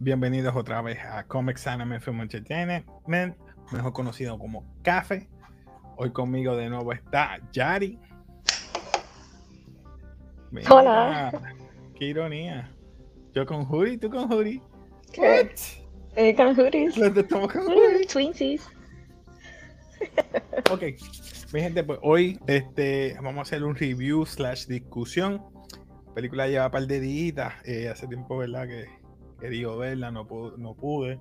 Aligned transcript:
bienvenidos 0.00 0.56
otra 0.56 0.80
vez 0.80 0.98
a 1.04 1.24
Comics 1.24 1.66
Anime 1.66 2.00
Film 2.00 2.22
Entertainment, 2.22 2.86
mejor 3.70 3.92
conocido 3.92 4.38
como 4.38 4.64
Café. 4.82 5.28
Hoy 5.98 6.10
conmigo 6.10 6.56
de 6.56 6.70
nuevo 6.70 6.90
está 6.94 7.38
Yari. 7.52 7.98
Hola. 10.70 11.30
Qué 11.94 12.06
ironía. 12.06 12.72
Yo 13.34 13.44
con 13.44 13.66
Juri, 13.66 13.98
tú 13.98 14.08
con 14.08 14.26
Juri. 14.28 14.62
¿Qué? 15.12 15.54
Eh, 16.16 16.34
con 16.34 16.56
Juri. 16.56 16.86
Los 16.96 17.14
dos 17.14 17.24
estamos 17.24 17.52
con 17.52 17.64
Juri. 17.64 18.06
Twinsies. 18.06 18.66
Ok, 20.70 20.82
mi 21.52 21.60
gente, 21.60 21.84
pues 21.84 21.98
hoy 22.02 22.40
este, 22.46 23.16
vamos 23.16 23.40
a 23.40 23.42
hacer 23.42 23.64
un 23.64 23.76
review 23.76 24.24
slash 24.24 24.64
discusión. 24.66 25.42
La 26.06 26.14
película 26.14 26.48
lleva 26.48 26.66
un 26.66 26.72
par 26.72 26.86
de 26.86 27.00
días, 27.00 27.52
eh, 27.66 27.90
hace 27.90 28.06
tiempo, 28.06 28.38
¿verdad? 28.38 28.66
Que 28.66 28.99
querido 29.40 29.78
verla, 29.78 30.10
no 30.10 30.26
pude, 30.26 30.58
no 30.58 30.74
pude, 30.74 31.18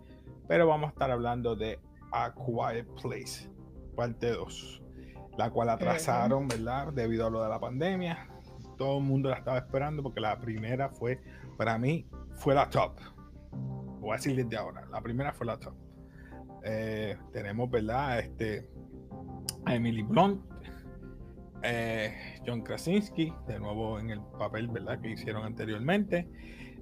pero 0.48 0.68
vamos 0.68 0.90
a 0.90 0.92
estar 0.92 1.12
hablando 1.12 1.56
de 1.56 1.80
A 2.12 2.34
Quiet 2.34 2.88
Place, 3.02 3.50
parte 3.96 4.32
2, 4.32 4.82
la 5.38 5.50
cual 5.50 5.70
atrasaron, 5.70 6.48
¿verdad? 6.48 6.94
Debido 6.94 7.28
a 7.28 7.30
lo 7.30 7.44
de 7.44 7.50
la 7.50 7.60
pandemia. 7.60 8.28
Todo 8.78 8.98
el 8.98 9.04
mundo 9.04 9.30
la 9.30 9.38
estaba 9.38 9.58
esperando 9.58 10.04
porque 10.04 10.22
la 10.22 10.40
primera 10.40 10.90
fue, 10.90 11.20
para 11.58 11.78
mí, 11.78 12.08
fue 12.36 12.56
la 12.56 12.70
top. 12.70 12.94
Voy 14.00 14.12
a 14.12 14.16
decir 14.16 14.36
desde 14.36 14.58
ahora, 14.58 14.86
la 14.90 15.02
primera 15.02 15.34
fue 15.34 15.48
la 15.48 15.58
top. 15.58 15.76
Eh, 16.64 17.18
tenemos, 17.32 17.70
¿verdad? 17.70 18.20
Este, 18.20 18.70
a 19.66 19.76
Emily 19.76 20.04
Blunt, 20.04 20.42
eh, 21.64 22.40
John 22.46 22.62
Krasinski, 22.62 23.34
de 23.48 23.60
nuevo 23.60 24.00
en 24.00 24.10
el 24.12 24.22
papel, 24.38 24.68
¿verdad? 24.68 25.00
Que 25.02 25.12
hicieron 25.12 25.46
anteriormente. 25.46 26.28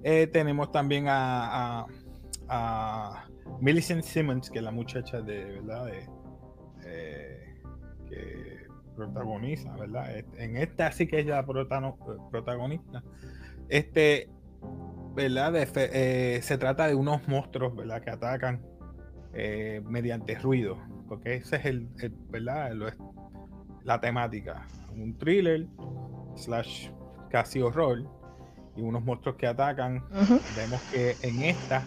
Eh, 0.02 0.26
tenemos 0.28 0.70
también 0.72 1.06
a, 1.08 1.86
Millicent 3.60 4.02
Simmons, 4.02 4.50
que 4.50 4.58
es 4.58 4.64
la 4.64 4.70
muchacha 4.70 5.20
de, 5.20 5.60
¿verdad? 5.60 5.90
que 8.08 8.66
protagoniza, 8.96 9.76
¿verdad? 9.76 10.24
En 10.38 10.56
esta 10.56 10.90
sí 10.92 11.06
que 11.06 11.20
es 11.20 11.26
la 11.26 11.44
protagonista. 11.44 13.02
Este, 13.68 14.30
¿verdad? 15.14 15.52
se 15.66 16.58
trata 16.58 16.86
de 16.86 16.94
unos 16.94 17.26
monstruos, 17.28 17.76
¿verdad? 17.76 18.02
Que 18.02 18.10
atacan 18.10 18.62
eh, 19.34 19.82
mediante 19.84 20.34
ruido, 20.36 20.78
porque 21.06 21.36
ese 21.36 21.56
es 21.56 21.66
el, 21.66 21.88
¿verdad? 22.30 22.72
la 23.84 24.00
temática, 24.00 24.66
un 24.96 25.16
thriller 25.18 25.66
slash 26.34 26.88
casi 27.28 27.60
horror 27.60 28.04
y 28.78 28.82
unos 28.82 29.04
monstruos 29.04 29.36
que 29.36 29.46
atacan. 29.46 30.04
Vemos 30.56 30.80
que 30.92 31.16
en 31.22 31.42
esta, 31.42 31.84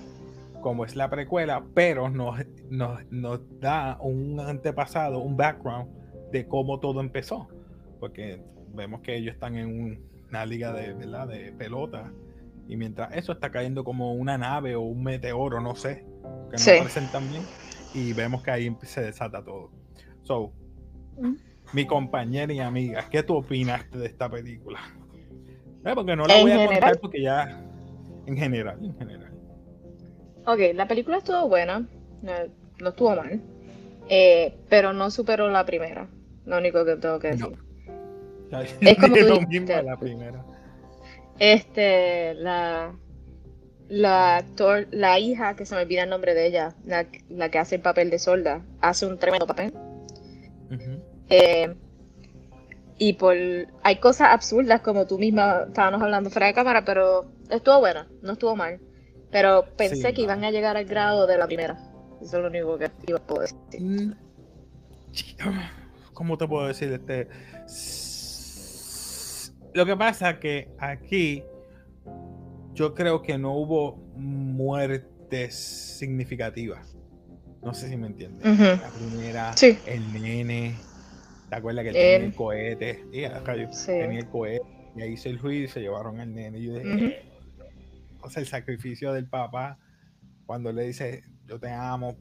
como 0.61 0.86
es 0.86 0.95
la 0.95 1.09
precuela, 1.09 1.64
pero 1.73 2.09
nos, 2.09 2.39
nos, 2.70 3.39
da 3.59 3.97
un 4.02 4.39
antepasado, 4.39 5.19
un 5.19 5.38
background 5.38 5.89
de 6.31 6.47
cómo 6.47 6.80
todo 6.80 7.02
empezó, 7.02 7.47
porque 8.00 8.44
vemos 8.73 9.02
que 9.02 9.16
ellos 9.16 9.34
están 9.34 9.56
en 9.56 10.02
una 10.30 10.45
liga 10.45 10.73
de, 10.73 10.94
¿verdad? 10.94 11.28
de 11.28 11.52
pelota 11.53 12.12
y 12.67 12.78
mientras 12.78 13.13
eso 13.16 13.34
está 13.34 13.51
cayendo 13.51 13.84
como 13.84 14.13
una 14.13 14.38
nave 14.38 14.75
o 14.75 14.81
un 14.81 15.03
meteoro, 15.03 15.59
no 15.59 15.75
sé, 15.75 16.06
que 16.50 16.57
no 16.57 16.84
presentan 16.84 17.30
bien. 17.30 17.44
Y 17.94 18.13
vemos 18.13 18.44
que 18.44 18.51
ahí 18.51 18.78
se 18.84 19.01
desata 19.01 19.44
todo. 19.44 19.72
So, 20.24 20.53
mi 21.74 21.85
compañera 21.85 22.53
y 22.53 22.59
amiga, 22.59 23.09
¿qué 23.09 23.24
tú 23.24 23.35
opinaste 23.35 23.97
de 23.97 24.06
esta 24.07 24.30
película? 24.30 24.80
Eh, 25.86 25.92
porque 25.96 26.16
no 26.16 26.25
la 26.25 26.42
voy 26.42 26.52
a 26.52 26.68
contar 26.68 27.00
porque 27.00 27.22
ya. 27.22 27.62
En 28.28 28.38
general, 28.38 28.78
en 28.81 28.96
general. 28.97 29.31
Ok, 30.46 30.59
la 30.75 30.88
película 30.88 31.18
estuvo 31.18 31.47
buena, 31.47 31.88
no, 32.22 32.88
estuvo 32.90 33.16
mal, 33.16 33.42
eh, 34.09 34.56
pero 34.69 34.94
no 34.94 35.09
superó 35.12 35.50
la 35.50 35.66
primera. 35.66 36.08
Lo 36.46 36.58
único 36.58 36.86
que 36.86 36.96
tengo 36.96 37.19
que 37.19 37.30
decir. 37.30 37.58
Es 38.81 38.97
como 39.00 39.16
lo 39.16 39.42
mismo 39.42 39.81
la 39.81 39.97
primera. 39.97 40.44
Este, 41.40 42.34
la, 42.36 42.94
la 43.90 44.38
actor, 44.38 44.88
la 44.92 45.19
hija, 45.19 45.56
que 45.56 45.66
se 45.66 45.75
me 45.75 45.81
olvida 45.81 46.03
el 46.03 46.09
nombre 46.09 46.34
de 46.34 46.48
ella, 46.48 46.75
la, 46.86 47.50
que 47.50 47.59
hace 47.59 47.75
el 47.75 47.81
papel 47.81 48.09
de 48.09 48.19
solda, 48.19 48.62
hace 48.81 49.06
un 49.06 49.18
tremendo 49.18 49.48
papel. 49.48 49.74
Eh, 51.30 51.74
y 53.01 53.13
por 53.13 53.35
hay 53.81 53.95
cosas 54.00 54.28
absurdas 54.29 54.81
como 54.81 55.07
tú 55.07 55.17
misma 55.17 55.63
estábamos 55.69 56.03
hablando 56.03 56.29
fuera 56.29 56.45
de 56.45 56.53
cámara, 56.53 56.85
pero 56.85 57.31
estuvo 57.50 57.79
buena, 57.79 58.07
no 58.22 58.34
estuvo 58.34 58.56
mal. 58.56 58.79
Pero 59.31 59.66
pensé 59.75 60.13
que 60.13 60.22
iban 60.22 60.44
a 60.44 60.51
llegar 60.51 60.78
al 60.78 60.85
grado 60.85 61.25
de 61.25 61.35
la 61.35 61.47
primera. 61.47 61.79
Eso 62.22 62.38
es 62.38 62.44
lo 62.44 62.50
único 62.50 62.78
que 62.78 62.91
iba 63.07 63.17
a 63.17 63.25
poder 63.25 63.50
decir. 63.72 63.81
Mm. 63.81 64.13
¿Cómo 66.13 66.38
te 66.38 66.47
puedo 66.47 66.67
decir? 66.67 66.94
Este. 66.94 67.28
Lo 69.73 69.83
que 69.88 69.97
pasa 69.97 70.29
es 70.29 70.38
que 70.38 70.69
aquí 70.78 71.44
yo 72.75 72.94
creo 72.94 73.23
que 73.23 73.35
no 73.39 73.56
hubo 73.56 73.95
muertes 74.16 75.56
significativas. 75.56 76.95
No 77.63 77.73
sé 77.73 77.89
si 77.89 77.97
me 77.97 78.06
entiendes. 78.06 78.45
La 78.45 78.91
primera, 78.91 79.56
el 79.88 80.22
nene. 80.22 80.75
¿Te 81.51 81.57
acuerdas 81.57 81.84
que 81.84 81.89
él 81.89 81.95
tenía 81.95 82.28
el 82.28 82.34
cohete? 82.34 83.06
Tenía 83.85 84.19
el 84.19 84.29
cohete 84.29 84.66
y 84.95 85.01
ahí 85.01 85.12
hizo 85.12 85.28
el 85.28 85.38
juicio 85.38 85.66
y 85.66 85.67
se 85.67 85.81
llevaron 85.81 86.17
al 86.22 86.34
nene. 86.34 86.59
Y 86.59 86.63
yo 86.63 86.75
dije, 86.75 87.23
o 88.22 88.29
sea, 88.29 88.39
el 88.39 88.47
sacrificio 88.47 89.12
del 89.12 89.28
papá 89.28 89.78
cuando 90.45 90.72
le 90.72 90.84
dice, 90.84 91.25
yo 91.47 91.59
te 91.59 91.69
amo. 91.69 92.16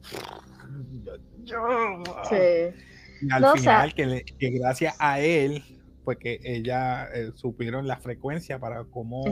Y 3.21 3.31
al 3.31 3.57
final, 3.57 3.93
que, 3.93 4.25
que 4.37 4.49
gracias 4.49 4.97
a 4.99 5.21
él 5.21 5.63
porque 6.03 6.41
ella 6.43 7.07
eh, 7.13 7.31
supieron 7.35 7.87
la 7.87 7.97
frecuencia 7.97 8.59
para 8.59 8.83
cómo 8.83 9.23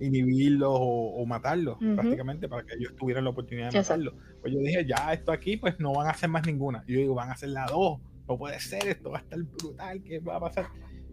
inhibirlos 0.00 0.70
o, 0.72 1.26
matarlos, 1.26 1.76
prácticamente, 1.78 2.48
para 2.48 2.64
que 2.64 2.76
ellos 2.76 2.94
tuvieran 2.96 3.24
la 3.24 3.30
oportunidad 3.30 3.70
de 3.70 3.80
matarlos. 3.80 4.14
Pues 4.40 4.54
yo 4.54 4.60
dije, 4.60 4.86
ya 4.86 5.12
esto 5.12 5.30
aquí, 5.30 5.58
pues 5.58 5.78
no 5.78 5.92
van 5.92 6.06
a 6.06 6.12
hacer 6.12 6.30
más 6.30 6.46
ninguna. 6.46 6.84
Yo 6.86 6.98
digo, 6.98 7.14
van 7.14 7.28
a 7.28 7.32
hacer 7.32 7.50
la 7.50 7.66
dos, 7.66 8.00
no 8.28 8.38
puede 8.38 8.60
ser, 8.60 8.86
esto 8.88 9.10
va 9.10 9.18
a 9.18 9.22
estar 9.22 9.38
brutal, 9.42 10.02
¿qué 10.02 10.18
va 10.18 10.36
a 10.36 10.40
pasar? 10.40 10.68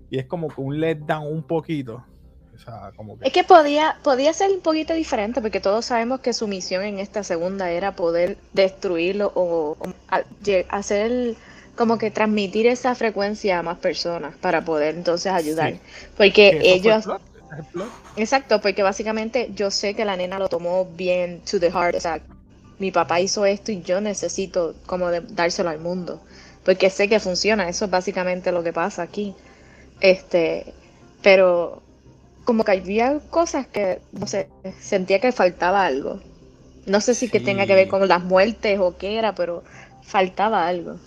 Y 0.09 0.19
es 0.19 0.25
como 0.25 0.47
que 0.47 0.61
un 0.61 0.79
letdown 0.79 1.27
un 1.27 1.43
poquito. 1.43 2.03
Es 3.21 3.33
que 3.33 3.43
podía, 3.43 3.97
podía 4.03 4.31
ser 4.31 4.51
un 4.51 4.61
poquito 4.61 4.93
diferente, 4.93 5.41
porque 5.41 5.59
todos 5.59 5.85
sabemos 5.85 6.19
que 6.19 6.33
su 6.33 6.47
misión 6.47 6.83
en 6.83 6.99
esta 6.99 7.23
segunda 7.23 7.71
era 7.71 7.95
poder 7.95 8.37
destruirlo 8.53 9.31
o, 9.35 9.75
hacer 10.69 11.11
el 11.11 11.37
como 11.75 11.97
que 11.97 12.11
transmitir 12.11 12.67
esa 12.67 12.93
frecuencia 12.93 13.57
a 13.57 13.63
más 13.63 13.79
personas 13.79 14.35
para 14.37 14.63
poder 14.63 14.95
entonces 14.95 15.31
ayudar. 15.31 15.73
Porque 16.15 16.59
ellos... 16.61 17.05
Exacto, 18.15 18.61
porque 18.61 18.83
básicamente 18.83 19.51
yo 19.55 19.71
sé 19.71 19.95
que 19.95 20.05
la 20.05 20.15
nena 20.15 20.37
lo 20.37 20.49
tomó 20.49 20.85
bien 20.85 21.41
to 21.41 21.59
the 21.59 21.71
heart. 21.71 21.95
O 21.95 21.99
sea, 21.99 22.21
mi 22.79 22.91
papá 22.91 23.19
hizo 23.19 23.45
esto 23.45 23.71
y 23.71 23.81
yo 23.81 24.01
necesito 24.01 24.75
como 24.85 25.09
dárselo 25.11 25.69
al 25.69 25.79
mundo. 25.79 26.21
Porque 26.63 26.89
sé 26.89 27.09
que 27.09 27.19
funciona, 27.19 27.67
eso 27.67 27.85
es 27.85 27.91
básicamente 27.91 28.51
lo 28.51 28.63
que 28.63 28.73
pasa 28.73 29.01
aquí. 29.01 29.35
Este, 29.99 30.73
pero 31.21 31.81
como 32.45 32.63
que 32.63 32.71
había 32.71 33.19
cosas 33.29 33.67
que, 33.67 34.01
no 34.11 34.27
sé, 34.27 34.49
sentía 34.79 35.19
que 35.19 35.31
faltaba 35.31 35.85
algo. 35.85 36.21
No 36.85 36.99
sé 36.99 37.15
si 37.15 37.29
que 37.29 37.39
tenga 37.39 37.65
que 37.65 37.75
ver 37.75 37.87
con 37.87 38.07
las 38.07 38.23
muertes 38.23 38.77
o 38.79 38.97
qué 38.97 39.17
era, 39.17 39.35
pero 39.35 39.63
faltaba 40.01 40.67
algo. 40.67 40.97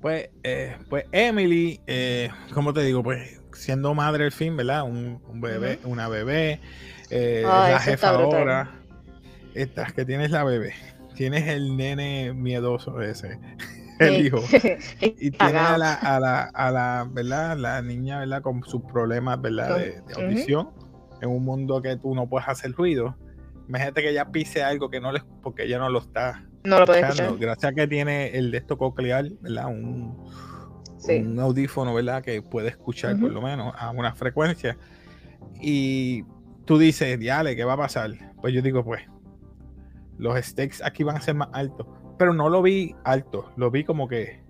Pues, 0.00 0.28
eh, 0.42 0.76
pues 0.88 1.04
Emily, 1.12 1.80
eh, 1.86 2.30
como 2.52 2.74
te 2.74 2.82
digo, 2.82 3.02
pues 3.02 3.40
siendo 3.54 3.94
madre 3.94 4.24
al 4.24 4.32
fin, 4.32 4.56
¿verdad? 4.56 4.82
Un, 4.82 5.20
bebé, 5.34 5.78
una 5.84 6.08
bebé, 6.08 6.60
eh, 7.10 7.42
la 7.44 7.80
jefa 7.80 8.10
ahora. 8.10 8.70
Estas 9.54 9.92
que 9.92 10.04
tienes 10.04 10.30
la 10.30 10.42
bebé, 10.42 10.74
tienes 11.14 11.48
el 11.48 11.76
nene 11.76 12.32
miedoso 12.32 13.00
ese, 13.00 13.38
el 14.00 14.26
hijo. 14.26 14.38
y 15.00 15.30
tienes 15.30 15.56
a 15.56 15.78
la, 15.78 15.94
a 15.94 16.20
la, 16.20 16.42
a 16.42 16.70
la, 16.70 17.08
¿verdad? 17.10 17.56
La 17.56 17.82
niña, 17.82 18.20
¿verdad? 18.20 18.42
Con 18.42 18.62
sus 18.64 18.82
problemas, 18.82 19.40
¿verdad? 19.40 19.78
De, 19.78 20.02
audición, 20.16 20.70
en 21.20 21.30
un 21.30 21.44
mundo 21.44 21.80
que 21.82 21.96
tú 21.96 22.14
no 22.14 22.28
puedes 22.28 22.48
hacer 22.48 22.72
ruido. 22.72 23.16
Imagínate 23.68 24.02
que 24.02 24.10
ella 24.10 24.30
pise 24.30 24.62
algo 24.62 24.90
que 24.90 25.00
no 25.00 25.10
les, 25.12 25.22
porque 25.42 25.64
ella 25.64 25.78
no 25.78 25.88
lo 25.88 26.00
está 26.00 26.44
no 26.64 26.80
lo 26.80 26.86
puedes 26.86 27.04
escuchar. 27.04 27.36
Gracias 27.38 27.72
a 27.72 27.74
que 27.74 27.86
tiene 27.86 28.28
el 28.36 28.50
de 28.50 28.58
esto 28.58 28.78
coclear, 28.78 29.28
¿verdad? 29.40 29.66
Un, 29.66 30.16
un 31.08 31.38
audífono, 31.38 31.94
¿verdad? 31.94 32.22
Que 32.22 32.40
puede 32.42 32.68
escuchar 32.68 33.18
por 33.20 33.30
lo 33.30 33.42
menos 33.42 33.74
a 33.78 33.90
una 33.90 34.14
frecuencia. 34.14 34.76
Y 35.60 36.24
tú 36.64 36.78
dices, 36.78 37.18
diale, 37.18 37.54
¿qué 37.54 37.64
va 37.64 37.74
a 37.74 37.76
pasar? 37.76 38.10
Pues 38.40 38.54
yo 38.54 38.62
digo, 38.62 38.82
pues, 38.82 39.02
los 40.18 40.36
stakes 40.44 40.78
aquí 40.84 41.02
van 41.02 41.16
a 41.16 41.20
ser 41.20 41.34
más 41.34 41.48
altos. 41.52 41.86
Pero 42.18 42.32
no 42.32 42.48
lo 42.48 42.62
vi 42.62 42.94
alto, 43.04 43.52
lo 43.56 43.70
vi 43.70 43.84
como 43.84 44.08
que 44.08 44.42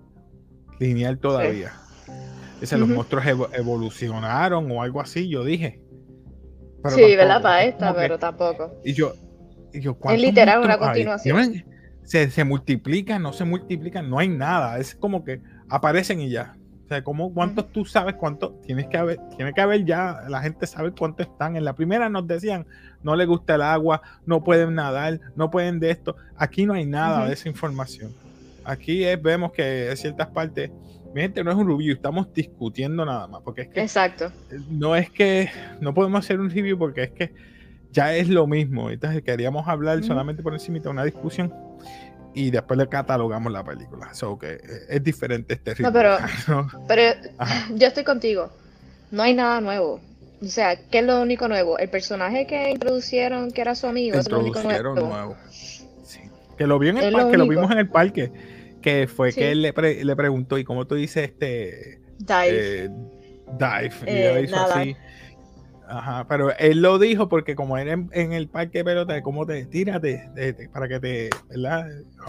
lineal 0.78 1.18
todavía. 1.18 1.72
Sí. 2.62 2.76
los 2.76 2.88
monstruos 2.88 3.24
evolucionaron 3.52 4.70
o 4.70 4.82
algo 4.82 5.00
así, 5.00 5.28
yo 5.28 5.44
dije. 5.44 5.80
sí, 6.88 7.16
¿verdad? 7.16 7.42
Para 7.42 7.64
esta, 7.64 7.94
pero 7.94 8.18
tampoco. 8.18 8.80
Y 8.84 8.92
yo, 8.92 9.14
y 9.72 9.80
yo 9.80 9.96
Es 10.10 10.20
literal 10.20 10.62
una 10.62 10.78
continuación. 10.78 11.64
Se, 12.02 12.30
se 12.30 12.44
multiplican, 12.44 13.22
no 13.22 13.32
se 13.32 13.44
multiplican, 13.44 14.10
no 14.10 14.18
hay 14.18 14.28
nada. 14.28 14.78
Es 14.78 14.94
como 14.94 15.24
que 15.24 15.40
aparecen 15.70 16.20
y 16.20 16.28
ya. 16.28 16.54
Sea, 16.94 17.04
¿cómo, 17.04 17.32
¿cuántos 17.32 17.72
tú 17.72 17.84
sabes 17.84 18.14
cuántos? 18.14 18.60
Tienes 18.62 18.86
que 18.86 18.96
haber, 18.96 19.18
tiene 19.36 19.52
que 19.52 19.60
haber 19.60 19.84
ya, 19.84 20.22
la 20.28 20.40
gente 20.40 20.66
sabe 20.66 20.92
cuántos 20.92 21.26
están. 21.26 21.56
En 21.56 21.64
la 21.64 21.74
primera 21.74 22.08
nos 22.08 22.26
decían, 22.26 22.66
no 23.02 23.16
le 23.16 23.26
gusta 23.26 23.56
el 23.56 23.62
agua, 23.62 24.02
no 24.26 24.44
pueden 24.44 24.74
nadar, 24.74 25.20
no 25.36 25.50
pueden 25.50 25.80
de 25.80 25.90
esto. 25.90 26.16
Aquí 26.36 26.66
no 26.66 26.74
hay 26.74 26.86
nada 26.86 27.26
de 27.26 27.32
esa 27.32 27.48
información. 27.48 28.12
Aquí 28.64 29.04
es, 29.04 29.20
vemos 29.20 29.52
que 29.52 29.90
en 29.90 29.96
ciertas 29.96 30.28
partes, 30.28 30.70
mi 31.14 31.20
gente 31.20 31.42
no 31.44 31.50
es 31.50 31.56
un 31.56 31.68
review, 31.68 31.94
estamos 31.94 32.32
discutiendo 32.32 33.04
nada 33.04 33.26
más. 33.26 33.42
Porque 33.42 33.62
es 33.62 33.68
que. 33.68 33.80
Exacto. 33.80 34.32
No 34.70 34.96
es 34.96 35.10
que. 35.10 35.50
No 35.80 35.94
podemos 35.94 36.24
hacer 36.24 36.40
un 36.40 36.50
review 36.50 36.78
porque 36.78 37.04
es 37.04 37.10
que 37.10 37.32
ya 37.92 38.14
es 38.14 38.28
lo 38.28 38.46
mismo. 38.46 38.90
Entonces 38.90 39.22
queríamos 39.22 39.68
hablar 39.68 40.02
solamente 40.02 40.42
por 40.42 40.52
encima 40.52 40.78
de 40.78 40.88
una 40.88 41.04
discusión 41.04 41.52
y 42.34 42.50
después 42.50 42.78
le 42.78 42.88
catalogamos 42.88 43.52
la 43.52 43.64
película. 43.64 44.12
So 44.12 44.38
que 44.38 44.54
eh, 44.54 44.60
es 44.88 45.02
diferente 45.02 45.54
este 45.54 45.74
ritmo. 45.74 45.90
No, 46.48 46.68
pero, 46.88 46.88
pero 46.88 47.20
yo 47.74 47.86
estoy 47.86 48.04
contigo. 48.04 48.50
No 49.10 49.22
hay 49.22 49.34
nada 49.34 49.60
nuevo. 49.60 50.00
O 50.42 50.46
sea, 50.46 50.76
¿qué 50.76 50.98
es 50.98 51.04
lo 51.04 51.22
único 51.22 51.48
nuevo? 51.48 51.78
El 51.78 51.88
personaje 51.88 52.46
que 52.46 52.70
introducieron, 52.70 53.50
que 53.50 53.60
era 53.60 53.74
su 53.74 53.86
amigo, 53.86 54.18
es 54.18 54.28
lo 54.28 54.40
único 54.40 54.60
nuevo. 54.62 55.36
Sí. 55.50 56.20
Que 56.58 56.66
lo, 56.66 56.78
vi 56.78 56.88
en 56.88 56.98
el 56.98 57.12
parque, 57.12 57.30
que 57.30 57.38
lo 57.38 57.48
vimos 57.48 57.70
en 57.70 57.78
el 57.78 57.88
parque. 57.88 58.32
Que 58.82 59.06
fue 59.06 59.32
que 59.32 59.52
él 59.52 59.62
le, 59.62 59.72
le, 60.04 60.16
preguntó, 60.16 60.58
¿y 60.58 60.64
cómo 60.64 60.86
tú 60.86 60.96
dices 60.96 61.30
este? 61.30 62.00
Dive. 62.18 62.84
Eh, 62.84 62.90
dive. 63.58 63.94
y 64.06 64.10
eh, 64.10 64.42
hizo 64.44 64.56
así. 64.56 64.96
Ajá, 65.94 66.26
pero 66.28 66.50
él 66.58 66.82
lo 66.82 66.98
dijo 66.98 67.28
porque 67.28 67.54
como 67.54 67.78
era 67.78 67.92
en, 67.92 68.32
el 68.32 68.48
parque 68.48 68.78
de 68.78 68.84
pelota, 68.84 69.22
como 69.22 69.46
te 69.46 69.64
tírate 69.66 70.28
para 70.72 70.88
que 70.88 70.98
te, 70.98 71.30
¿verdad? 71.48 71.86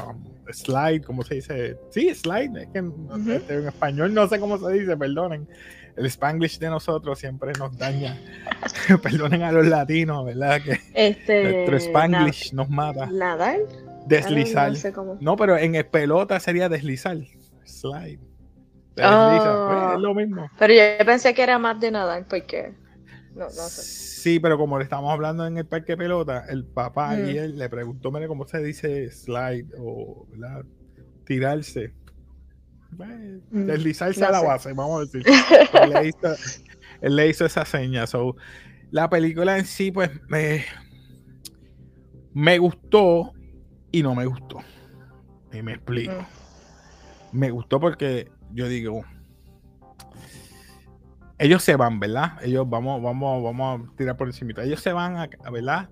Um, 0.08 0.24
slide, 0.52 1.04
¿cómo 1.04 1.24
se 1.24 1.36
dice? 1.36 1.76
Sí, 1.90 2.14
slide, 2.14 2.62
es 2.62 2.68
que 2.68 2.84
este, 3.34 3.56
en 3.56 3.68
español 3.68 4.14
no 4.14 4.28
sé 4.28 4.40
cómo 4.40 4.60
se 4.60 4.72
dice, 4.72 4.96
perdonen. 4.96 5.48
El 5.96 6.06
spanglish 6.06 6.60
de 6.60 6.70
nosotros 6.70 7.18
siempre 7.18 7.54
nos 7.58 7.76
daña. 7.76 8.22
perdonen 9.02 9.42
a 9.42 9.52
los 9.52 9.66
latinos, 9.66 10.26
¿verdad? 10.26 10.62
Que 10.62 10.80
este, 10.94 11.66
nuestro 11.66 11.78
spanglish 11.78 12.54
nos 12.54 12.70
mata. 12.70 13.08
¿Nadar? 13.08 13.58
Deslizar. 14.06 14.74
No, 15.22 15.36
pero 15.38 15.58
en 15.58 15.74
el 15.74 15.88
pelota 15.88 16.40
sería 16.40 16.70
deslizar. 16.70 17.18
Slide. 17.64 18.20
Deslizar. 18.96 19.68
Pues, 19.68 19.96
es 19.96 20.02
lo 20.02 20.14
mismo. 20.14 20.52
Pero 20.60 20.74
yo 20.74 21.04
pensé 21.04 21.34
que 21.34 21.42
era 21.42 21.58
más 21.58 21.80
de 21.80 21.90
nadar, 21.90 22.26
porque 22.30 22.85
Sí, 23.52 24.40
pero 24.40 24.58
como 24.58 24.78
le 24.78 24.84
estamos 24.84 25.12
hablando 25.12 25.46
en 25.46 25.58
el 25.58 25.66
parque 25.66 25.98
pelota, 25.98 26.46
el 26.50 26.66
papá 26.66 27.20
y 27.20 27.38
él 27.38 27.58
le 27.58 27.70
preguntó, 27.70 28.12
mire, 28.12 28.28
¿cómo 28.28 28.48
se 28.48 28.64
dice 28.64 29.10
slide 29.12 29.68
o 29.78 30.26
tirarse? 31.26 31.94
Mm, 32.98 33.66
deslizarse 33.66 34.24
a 34.24 34.32
la 34.32 34.42
base, 34.42 34.74
vamos 34.74 35.02
a 35.02 35.06
decir. 35.06 35.24
él, 37.02 37.16
le 37.16 37.28
hizo, 37.28 37.46
esa 37.46 37.66
seña. 37.66 38.06
la 38.92 39.10
película 39.10 39.58
en 39.58 39.66
sí, 39.66 39.92
pues, 39.92 40.10
me, 40.28 40.64
me 42.34 42.58
gustó 42.58 43.34
y 43.92 44.02
no 44.02 44.16
me 44.16 44.26
gustó. 44.26 44.60
Y 45.52 45.62
me 45.62 45.74
explico. 45.74 46.14
Mm. 46.14 47.38
Me 47.38 47.52
gustó 47.52 47.80
porque 47.80 48.31
yo 48.54 48.68
digo, 48.68 49.04
ellos 51.38 51.64
se 51.64 51.76
van, 51.76 52.00
¿verdad? 52.00 52.34
Ellos 52.42 52.70
vamos, 52.70 53.02
vamos, 53.02 53.44
vamos 53.44 53.82
a 53.82 53.96
tirar 53.98 54.16
por 54.16 54.28
encima. 54.28 54.54
Ellos 54.64 54.80
se 54.80 54.94
van, 54.94 55.18
a, 55.18 55.30
¿verdad? 55.52 55.90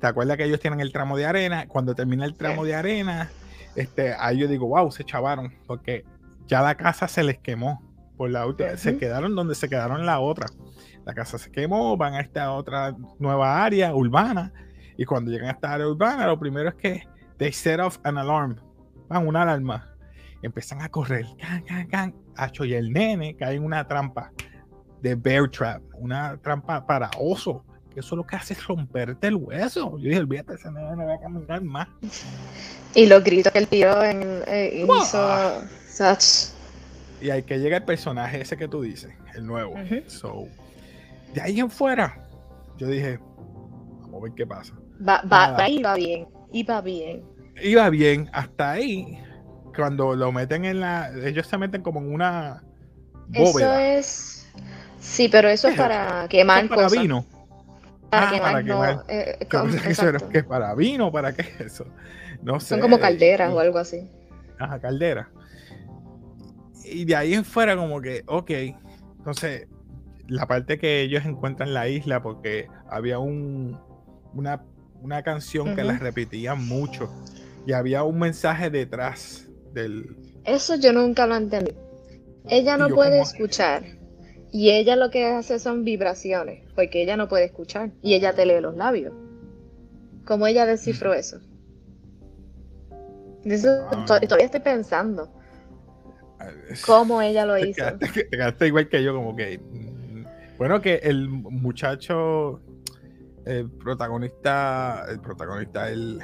¿Te 0.00 0.06
acuerdas 0.06 0.36
que 0.36 0.44
ellos 0.44 0.60
tienen 0.60 0.80
el 0.80 0.92
tramo 0.92 1.16
de 1.16 1.26
arena? 1.26 1.66
Cuando 1.66 1.94
termina 1.94 2.24
el 2.24 2.34
tramo 2.34 2.64
de 2.64 2.74
arena, 2.74 3.30
este, 3.74 4.14
ahí 4.18 4.38
yo 4.38 4.48
digo, 4.48 4.68
wow, 4.68 4.90
se 4.92 5.04
chavaron, 5.04 5.54
porque 5.66 6.04
ya 6.46 6.60
la 6.60 6.74
casa 6.76 7.08
se 7.08 7.22
les 7.22 7.38
quemó. 7.38 7.82
Por 8.16 8.30
la 8.30 8.46
última, 8.46 8.76
se 8.76 8.98
quedaron 8.98 9.36
donde 9.36 9.54
se 9.54 9.68
quedaron 9.68 10.04
la 10.04 10.18
otra. 10.18 10.48
La 11.04 11.14
casa 11.14 11.38
se 11.38 11.52
quemó, 11.52 11.96
van 11.96 12.14
a 12.14 12.20
esta 12.20 12.52
otra 12.52 12.94
nueva 13.18 13.64
área 13.64 13.94
urbana. 13.94 14.52
Y 14.96 15.04
cuando 15.04 15.30
llegan 15.30 15.48
a 15.48 15.52
esta 15.52 15.72
área 15.72 15.86
urbana, 15.86 16.26
lo 16.26 16.38
primero 16.38 16.68
es 16.68 16.74
que 16.74 17.04
they 17.38 17.52
set 17.52 17.78
off 17.78 17.98
an 18.02 18.18
alarm. 18.18 18.56
Van 19.08 19.26
una 19.26 19.42
alarma. 19.42 19.94
Empiezan 20.42 20.82
a 20.82 20.88
correr. 20.88 21.26
Can, 21.38 21.62
can, 21.62 21.86
can. 21.86 22.14
Acho, 22.36 22.64
y 22.64 22.74
el 22.74 22.92
nene 22.92 23.36
cae 23.36 23.54
en 23.54 23.64
una 23.64 23.86
trampa 23.86 24.32
de 25.02 25.14
Bear 25.14 25.50
Trap, 25.50 25.82
una 25.94 26.36
trampa 26.38 26.84
para 26.86 27.10
oso. 27.18 27.64
Que 27.92 28.00
eso 28.00 28.16
lo 28.16 28.26
que 28.26 28.36
hace 28.36 28.52
es 28.52 28.66
romperte 28.66 29.28
el 29.28 29.36
hueso. 29.36 29.98
Yo 29.98 30.08
dije, 30.08 30.18
olvídate, 30.18 30.54
ese 30.54 30.70
no 30.70 30.96
va 30.96 31.14
a 31.14 31.20
caminar 31.20 31.62
más. 31.62 31.88
Y 32.94 33.06
los 33.06 33.24
gritos 33.24 33.52
que 33.52 33.58
el 33.58 33.68
tío 33.68 34.02
en, 34.02 34.42
eh, 34.46 34.84
hizo. 34.84 35.62
Y 37.20 37.30
ahí 37.30 37.42
que 37.42 37.58
llega 37.58 37.78
el 37.78 37.84
personaje 37.84 38.40
ese 38.40 38.56
que 38.56 38.68
tú 38.68 38.82
dices, 38.82 39.12
el 39.34 39.46
nuevo. 39.46 39.74
So, 40.06 40.46
de 41.34 41.40
ahí 41.40 41.60
en 41.60 41.70
fuera, 41.70 42.24
yo 42.76 42.86
dije, 42.86 43.18
vamos 44.02 44.20
a 44.20 44.24
ver 44.24 44.32
qué 44.34 44.46
pasa. 44.46 44.74
Va, 45.06 45.22
va, 45.22 45.52
va, 45.52 45.68
iba 45.68 45.94
bien, 45.94 46.28
iba 46.52 46.80
bien. 46.80 47.24
Iba 47.60 47.90
bien, 47.90 48.30
hasta 48.32 48.72
ahí, 48.72 49.18
cuando 49.74 50.14
lo 50.14 50.30
meten 50.30 50.64
en 50.64 50.80
la. 50.80 51.10
Ellos 51.24 51.46
se 51.46 51.58
meten 51.58 51.82
como 51.82 52.00
en 52.00 52.12
una. 52.12 52.62
Bóveda. 53.28 53.92
Eso 53.92 53.98
es 53.98 54.37
Sí, 55.00 55.28
pero 55.28 55.48
eso 55.48 55.68
es 55.68 55.76
para 55.76 56.26
quemar 56.28 56.68
para 56.68 56.88
vino. 56.88 57.24
Para 58.10 58.28
ah, 58.28 58.32
quemar, 58.32 58.52
para 58.52 58.64
quemar. 58.64 59.04
Eh, 59.08 59.46
¿Qué 60.32 60.42
para 60.42 60.74
vino? 60.74 61.12
¿Para 61.12 61.34
qué 61.34 61.42
es 61.42 61.60
eso? 61.60 61.86
No 62.42 62.58
sé. 62.60 62.68
Son 62.68 62.80
como 62.80 62.98
calderas 62.98 63.52
o 63.52 63.60
algo 63.60 63.78
así. 63.78 64.08
Ajá, 64.58 64.80
calderas. 64.80 65.28
Y 66.84 67.04
de 67.04 67.16
ahí 67.16 67.34
en 67.34 67.44
fuera, 67.44 67.76
como 67.76 68.00
que, 68.00 68.22
ok. 68.26 68.50
Entonces, 69.18 69.68
la 70.26 70.46
parte 70.46 70.78
que 70.78 71.02
ellos 71.02 71.24
encuentran 71.26 71.74
la 71.74 71.88
isla, 71.88 72.22
porque 72.22 72.68
había 72.88 73.18
un, 73.18 73.78
una, 74.32 74.62
una 75.02 75.22
canción 75.22 75.76
que 75.76 75.84
la 75.84 75.98
repetían 75.98 76.66
mucho. 76.66 77.12
Y 77.66 77.72
había 77.72 78.02
un 78.02 78.18
mensaje 78.18 78.70
detrás 78.70 79.48
del. 79.72 80.16
Eso 80.44 80.76
yo 80.76 80.92
nunca 80.92 81.26
lo 81.26 81.36
entendí. 81.36 81.74
Ella 82.46 82.78
no 82.78 82.88
puede 82.88 83.20
escuchar 83.20 83.97
y 84.50 84.70
ella 84.70 84.96
lo 84.96 85.10
que 85.10 85.26
hace 85.26 85.58
son 85.58 85.84
vibraciones, 85.84 86.64
porque 86.74 87.02
ella 87.02 87.16
no 87.16 87.28
puede 87.28 87.44
escuchar. 87.44 87.90
Y 88.02 88.14
ella 88.14 88.34
te 88.34 88.46
lee 88.46 88.60
los 88.60 88.76
labios. 88.76 89.12
¿Cómo 90.24 90.46
ella 90.46 90.66
descifró 90.66 91.14
eso? 91.14 91.40
eso 93.44 93.68
ah. 93.90 94.04
todavía 94.06 94.46
estoy 94.46 94.60
pensando. 94.60 95.30
¿Cómo 96.86 97.20
ella 97.20 97.44
lo 97.44 97.58
hizo? 97.64 97.84
Te 97.98 98.28
quedaste, 98.28 98.66
igual 98.66 98.88
que 98.88 99.02
yo, 99.02 99.14
como 99.14 99.36
que. 99.36 99.60
Bueno, 100.56 100.80
que 100.80 100.96
el 100.96 101.28
muchacho, 101.28 102.60
el 103.44 103.70
protagonista, 103.70 105.04
el 105.08 105.20
protagonista, 105.20 105.90
el, 105.90 106.20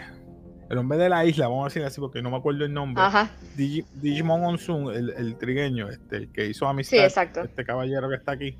el 0.70 0.78
hombre 0.78 0.98
de 0.98 1.08
la 1.08 1.24
isla, 1.24 1.48
vamos 1.48 1.64
a 1.64 1.68
decir 1.68 1.84
así 1.84 2.00
porque 2.00 2.22
no 2.22 2.30
me 2.30 2.36
acuerdo 2.36 2.64
el 2.64 2.72
nombre. 2.72 3.02
Ajá. 3.02 3.30
Digimon 3.56 4.44
Onsun, 4.44 4.94
el, 4.94 5.10
el, 5.10 5.36
trigueño, 5.36 5.88
este, 5.88 6.16
el 6.16 6.32
que 6.32 6.46
hizo 6.46 6.66
amistad, 6.66 7.08
sí, 7.08 7.40
este 7.42 7.64
caballero 7.64 8.08
que 8.08 8.16
está 8.16 8.32
aquí. 8.32 8.56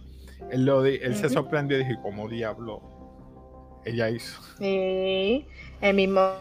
Él, 0.50 0.66
lo, 0.66 0.84
él 0.84 1.14
se 1.14 1.28
sorprendió 1.28 1.78
y 1.78 1.84
dije, 1.84 1.96
¿cómo 2.02 2.28
diablo 2.28 3.80
ella 3.84 4.10
hizo? 4.10 4.40
Sí, 4.58 5.46
él 5.80 5.96
mismo 5.96 6.32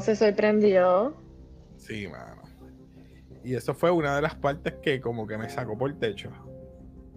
se 0.00 0.14
sorprendió. 0.14 1.16
Sí, 1.76 2.06
mano. 2.08 2.42
Y 3.44 3.54
eso 3.54 3.74
fue 3.74 3.90
una 3.90 4.14
de 4.16 4.22
las 4.22 4.34
partes 4.34 4.74
que 4.82 5.00
como 5.00 5.26
que 5.26 5.38
me 5.38 5.48
sacó 5.48 5.76
por 5.76 5.90
el 5.90 5.98
techo. 5.98 6.30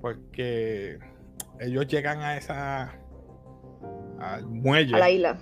Porque 0.01 0.97
ellos 1.59 1.87
llegan 1.87 2.19
a 2.21 2.37
esa 2.37 2.95
al 4.19 4.45
muelle. 4.45 4.95
A 4.95 4.99
la 4.99 5.09
isla. 5.09 5.39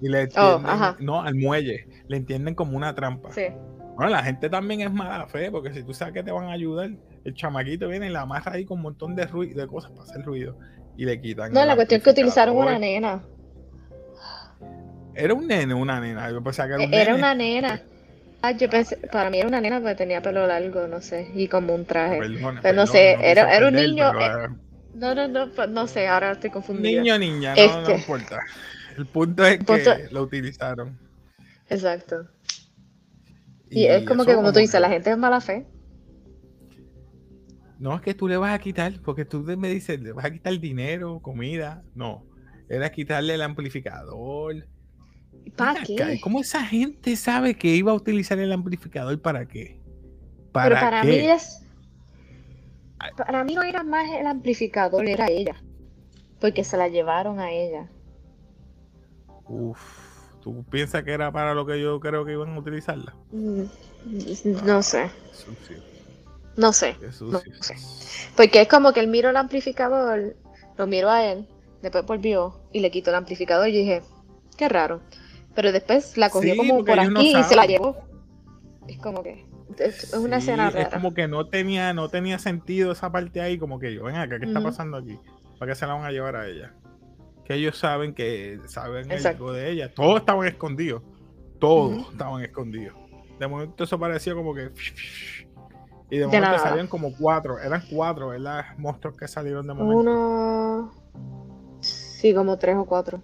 Y 0.00 0.08
le 0.08 0.28
oh, 0.36 0.60
no, 1.00 1.22
al 1.22 1.34
muelle, 1.34 1.88
le 2.08 2.16
entienden 2.16 2.54
como 2.54 2.76
una 2.76 2.94
trampa. 2.94 3.32
Sí. 3.32 3.46
Bueno, 3.94 4.10
la 4.10 4.22
gente 4.22 4.50
también 4.50 4.82
es 4.82 4.92
mala 4.92 5.26
fe, 5.26 5.50
porque 5.50 5.72
si 5.72 5.82
tú 5.82 5.94
sabes 5.94 6.12
que 6.12 6.22
te 6.22 6.30
van 6.30 6.48
a 6.48 6.52
ayudar, 6.52 6.90
el 7.24 7.34
chamaquito 7.34 7.88
viene 7.88 8.08
y 8.08 8.10
la 8.10 8.22
amarra 8.22 8.52
ahí 8.52 8.66
con 8.66 8.76
un 8.76 8.82
montón 8.82 9.16
de 9.16 9.26
ruido, 9.26 9.58
de 9.60 9.66
cosas 9.66 9.90
para 9.92 10.02
hacer 10.02 10.22
ruido 10.22 10.58
y 10.96 11.04
le 11.04 11.20
quitan. 11.20 11.52
No, 11.52 11.64
la 11.64 11.74
cuestión 11.74 11.98
es 11.98 12.04
que 12.04 12.10
utilizaron 12.10 12.56
una 12.56 12.78
nena. 12.78 13.22
Era 15.14 15.32
un 15.32 15.46
nene, 15.46 15.72
una 15.72 15.98
nena. 15.98 16.30
Yo 16.30 16.42
pensaba 16.42 16.68
que 16.68 16.74
era, 16.74 16.86
un 16.86 16.94
era 16.94 17.14
una 17.14 17.34
nena. 17.34 17.82
Ah, 18.42 18.52
yo 18.52 18.68
pensé, 18.68 18.96
para 19.10 19.30
mí 19.30 19.38
era 19.38 19.48
una 19.48 19.60
nena 19.60 19.80
porque 19.80 19.94
tenía 19.94 20.20
pelo 20.20 20.46
largo, 20.46 20.86
no 20.86 21.00
sé, 21.00 21.30
y 21.34 21.48
como 21.48 21.74
un 21.74 21.86
traje. 21.86 22.20
pero 22.62 22.76
no 22.76 22.86
sé, 22.86 23.16
era, 23.20 23.56
era 23.56 23.68
un 23.68 23.74
niño. 23.74 24.12
Eh, 24.20 24.48
no, 24.94 25.14
no, 25.14 25.26
no, 25.26 25.66
no 25.68 25.86
sé, 25.86 26.06
ahora 26.06 26.32
estoy 26.32 26.50
confundida. 26.50 27.00
Niño, 27.00 27.18
niña, 27.18 27.54
no, 27.54 27.66
no 27.66 27.80
este, 27.80 27.94
importa. 27.94 28.38
El 28.96 29.06
punto 29.06 29.44
es 29.44 29.58
que 29.58 30.08
lo 30.10 30.22
utilizaron. 30.22 30.98
Exacto. 31.68 32.28
Y, 33.70 33.86
es 33.86 34.06
como 34.06 34.24
que, 34.24 34.34
como 34.34 34.52
tú 34.52 34.60
dices, 34.60 34.80
la 34.80 34.88
gente 34.88 35.10
es 35.10 35.18
mala 35.18 35.40
fe. 35.40 35.66
No 37.78 37.94
es 37.94 38.00
que 38.00 38.14
tú 38.14 38.26
le 38.26 38.36
vas 38.36 38.54
a 38.54 38.58
quitar, 38.58 38.94
porque 39.04 39.24
tú 39.24 39.40
me 39.40 39.68
dices, 39.68 40.00
le 40.00 40.12
vas 40.12 40.24
a 40.24 40.30
quitar 40.30 40.58
dinero, 40.58 41.20
comida. 41.20 41.82
No. 41.94 42.24
era 42.68 42.90
quitarle 42.90 43.34
el 43.34 43.42
amplificador. 43.42 44.66
¿Para 45.56 45.82
qué? 45.82 46.18
¿Cómo 46.22 46.40
esa 46.40 46.64
gente 46.64 47.16
sabe 47.16 47.54
que 47.54 47.68
iba 47.68 47.92
a 47.92 47.94
utilizar 47.94 48.38
el 48.38 48.52
amplificador 48.52 49.20
para 49.20 49.46
qué? 49.46 49.80
¿Para 50.52 50.68
Pero 50.68 50.80
para 50.80 51.04
mí 51.04 51.16
es. 51.16 51.62
Para 53.16 53.44
mí 53.44 53.54
no 53.54 53.62
era 53.62 53.82
más 53.82 54.10
el 54.18 54.26
amplificador, 54.26 55.06
era 55.06 55.28
ella. 55.28 55.62
Porque 56.40 56.64
se 56.64 56.76
la 56.76 56.88
llevaron 56.88 57.40
a 57.40 57.52
ella. 57.52 57.90
Uf, 59.48 59.80
¿tú 60.40 60.64
piensas 60.64 61.02
que 61.04 61.12
era 61.12 61.30
para 61.32 61.54
lo 61.54 61.66
que 61.66 61.80
yo 61.80 62.00
creo 62.00 62.24
que 62.24 62.32
iban 62.32 62.54
a 62.54 62.58
utilizarla? 62.58 63.14
Mm, 63.32 63.64
no 64.64 64.82
sé. 64.82 65.10
No 66.56 66.72
sé. 66.72 66.96
no 67.20 67.40
sé. 67.40 67.76
Porque 68.36 68.62
es 68.62 68.68
como 68.68 68.92
que 68.92 69.00
él 69.00 69.08
miró 69.08 69.30
el 69.30 69.36
amplificador, 69.36 70.36
lo 70.76 70.86
miró 70.86 71.10
a 71.10 71.24
él, 71.24 71.46
después 71.82 72.06
volvió 72.06 72.60
y 72.72 72.80
le 72.80 72.90
quitó 72.90 73.10
el 73.10 73.16
amplificador 73.16 73.68
y 73.68 73.72
dije, 73.72 74.02
qué 74.56 74.68
raro. 74.68 75.00
Pero 75.54 75.72
después 75.72 76.16
la 76.16 76.30
cogió 76.30 76.56
como 76.56 76.84
por 76.84 76.98
aquí 76.98 77.36
y 77.36 77.42
se 77.44 77.56
la 77.56 77.66
llevó. 77.66 77.96
Es 78.88 78.98
como 78.98 79.22
que 79.22 79.46
es 79.78 80.12
una 80.12 80.38
escena 80.38 80.70
rara. 80.70 80.82
Es 80.82 80.88
como 80.94 81.14
que 81.14 81.28
no 81.28 81.48
tenía, 81.48 81.92
no 81.92 82.08
tenía 82.08 82.38
sentido 82.38 82.92
esa 82.92 83.10
parte 83.10 83.40
ahí, 83.40 83.58
como 83.58 83.78
que 83.78 83.94
yo, 83.94 84.04
ven 84.04 84.16
acá, 84.16 84.38
¿qué 84.38 84.46
está 84.46 84.62
pasando 84.62 84.98
aquí? 84.98 85.18
¿Para 85.58 85.72
qué 85.72 85.76
se 85.76 85.86
la 85.86 85.94
van 85.94 86.04
a 86.04 86.10
llevar 86.10 86.36
a 86.36 86.46
ella? 86.46 86.74
Que 87.46 87.54
ellos 87.54 87.78
saben 87.78 88.14
que 88.14 88.58
saben 88.66 89.10
algo 89.12 89.52
de 89.52 89.70
ella. 89.70 89.94
Todos 89.94 90.20
estaban 90.20 90.46
escondidos. 90.48 91.02
Todos 91.58 92.10
estaban 92.12 92.42
escondidos. 92.42 92.96
De 93.38 93.46
momento 93.46 93.84
eso 93.84 93.98
parecía 93.98 94.34
como 94.34 94.54
que. 94.54 94.70
Y 96.10 96.18
de, 96.18 96.26
momento 96.26 96.58
salían 96.58 96.86
como 96.86 97.12
cuatro. 97.16 97.58
Eran 97.58 97.82
cuatro, 97.90 98.28
¿verdad? 98.28 98.64
Monstruos 98.78 99.16
que 99.16 99.28
salieron 99.28 99.66
de 99.66 99.74
momento. 99.74 99.98
Uno. 99.98 100.92
Sí, 101.80 102.34
como 102.34 102.58
tres 102.58 102.76
o 102.76 102.84
cuatro. 102.84 103.22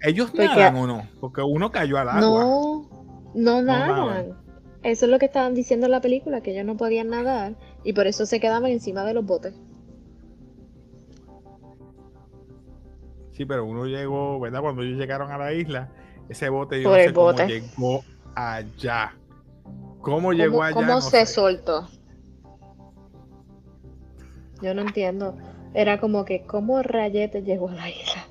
¿Ellos 0.00 0.30
Porque... 0.30 0.46
nadan 0.46 0.76
o 0.76 0.86
no? 0.86 1.08
Porque 1.20 1.40
uno 1.40 1.70
cayó 1.70 1.98
al 1.98 2.08
agua. 2.08 2.20
No, 2.20 2.88
no 3.34 3.62
nadan. 3.62 4.44
Eso 4.82 5.06
es 5.06 5.10
lo 5.10 5.18
que 5.18 5.26
estaban 5.26 5.54
diciendo 5.54 5.86
en 5.86 5.92
la 5.92 6.02
película, 6.02 6.42
que 6.42 6.50
ellos 6.50 6.66
no 6.66 6.76
podían 6.76 7.08
nadar 7.08 7.54
y 7.84 7.94
por 7.94 8.06
eso 8.06 8.26
se 8.26 8.38
quedaban 8.38 8.70
encima 8.70 9.02
de 9.04 9.14
los 9.14 9.24
botes. 9.24 9.54
Sí, 13.34 13.44
pero 13.44 13.64
uno 13.64 13.86
llegó, 13.86 14.40
¿verdad? 14.40 14.60
Cuando 14.60 14.82
ellos 14.82 14.98
llegaron 14.98 15.30
a 15.30 15.38
la 15.38 15.52
isla, 15.52 15.90
ese 16.28 16.48
bote, 16.48 16.80
yo 16.80 16.90
no 16.90 16.96
sé 16.96 17.12
cómo 17.12 17.32
llegó 17.32 18.04
allá. 18.34 19.12
¿Cómo 20.00 20.32
llegó 20.32 20.62
allá? 20.62 20.74
¿Cómo 20.74 21.00
se 21.00 21.26
soltó? 21.26 21.88
Yo 24.62 24.72
no 24.74 24.82
entiendo. 24.82 25.36
Era 25.74 25.98
como 25.98 26.24
que, 26.24 26.42
¿cómo 26.46 26.80
Rayete 26.82 27.42
llegó 27.42 27.68
a 27.68 27.74
la 27.74 27.90
isla? 27.90 28.24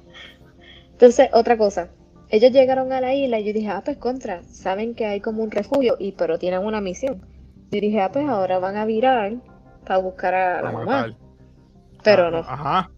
Entonces, 0.92 1.30
otra 1.34 1.58
cosa, 1.58 1.90
ellos 2.30 2.52
llegaron 2.52 2.94
a 2.94 3.02
la 3.02 3.14
isla 3.14 3.40
y 3.40 3.46
yo 3.46 3.54
dije, 3.54 3.68
ah, 3.68 3.82
pues 3.84 3.98
contra, 3.98 4.42
saben 4.44 4.96
que 4.96 5.06
hay 5.06 5.20
como 5.20 5.44
un 5.44 5.52
refugio, 5.52 5.98
y 6.00 6.14
pero 6.14 6.40
tienen 6.40 6.66
una 6.66 6.80
misión. 6.80 7.26
Yo 7.72 7.82
dije, 7.82 8.02
ah, 8.02 8.12
pues 8.12 8.28
ahora 8.30 8.60
van 8.60 8.78
a 8.78 8.86
virar 8.86 9.34
para 9.86 10.00
buscar 10.00 10.34
a 10.34 10.62
la 10.62 10.72
mamá. 10.72 11.18
Pero 12.04 12.32
no. 12.32 12.38
Ajá. 12.40 12.90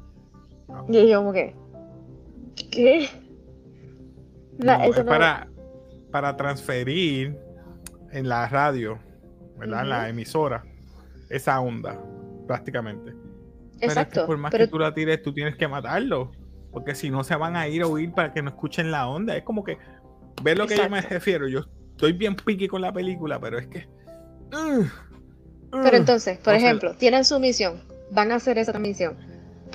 Y 0.89 1.07
yo 1.07 1.19
como 1.19 1.33
que, 1.33 1.55
¿qué? 2.55 3.09
es 4.59 5.03
para, 5.03 5.47
para 6.11 6.37
transferir 6.37 7.37
en 8.11 8.29
la 8.29 8.47
radio, 8.47 8.99
¿verdad? 9.57 9.83
En 9.83 9.89
la 9.89 10.09
emisora, 10.09 10.63
esa 11.29 11.59
onda, 11.59 12.01
prácticamente. 12.47 13.13
Exacto. 13.81 14.13
Pero 14.13 14.27
por 14.27 14.37
más 14.37 14.51
que 14.53 14.67
tú 14.67 14.79
la 14.79 14.93
tires, 14.93 15.21
tú 15.21 15.33
tienes 15.33 15.55
que 15.55 15.67
matarlo 15.67 16.31
porque 16.75 16.93
si 16.93 17.09
no 17.09 17.23
se 17.23 17.37
van 17.37 17.55
a 17.55 17.69
ir 17.69 17.83
a 17.83 17.87
oír 17.87 18.11
para 18.11 18.33
que 18.33 18.41
no 18.41 18.49
escuchen 18.49 18.91
la 18.91 19.07
onda. 19.07 19.37
Es 19.37 19.43
como 19.43 19.63
que, 19.63 19.77
ver 20.43 20.57
lo 20.57 20.67
que 20.67 20.75
yo 20.75 20.89
me 20.89 20.99
refiero. 20.99 21.47
Yo 21.47 21.61
estoy 21.91 22.11
bien 22.11 22.35
piqui 22.35 22.67
con 22.67 22.81
la 22.81 22.91
película, 22.91 23.39
pero 23.39 23.57
es 23.57 23.67
que... 23.67 23.87
Uh, 24.51 24.81
uh, 24.81 24.89
pero 25.71 25.95
entonces, 25.95 26.37
por 26.39 26.53
ejemplo, 26.53 26.93
tienen 26.95 27.23
su 27.23 27.39
misión, 27.39 27.81
van 28.11 28.33
a 28.33 28.35
hacer 28.35 28.57
esa 28.57 28.77
misión. 28.77 29.15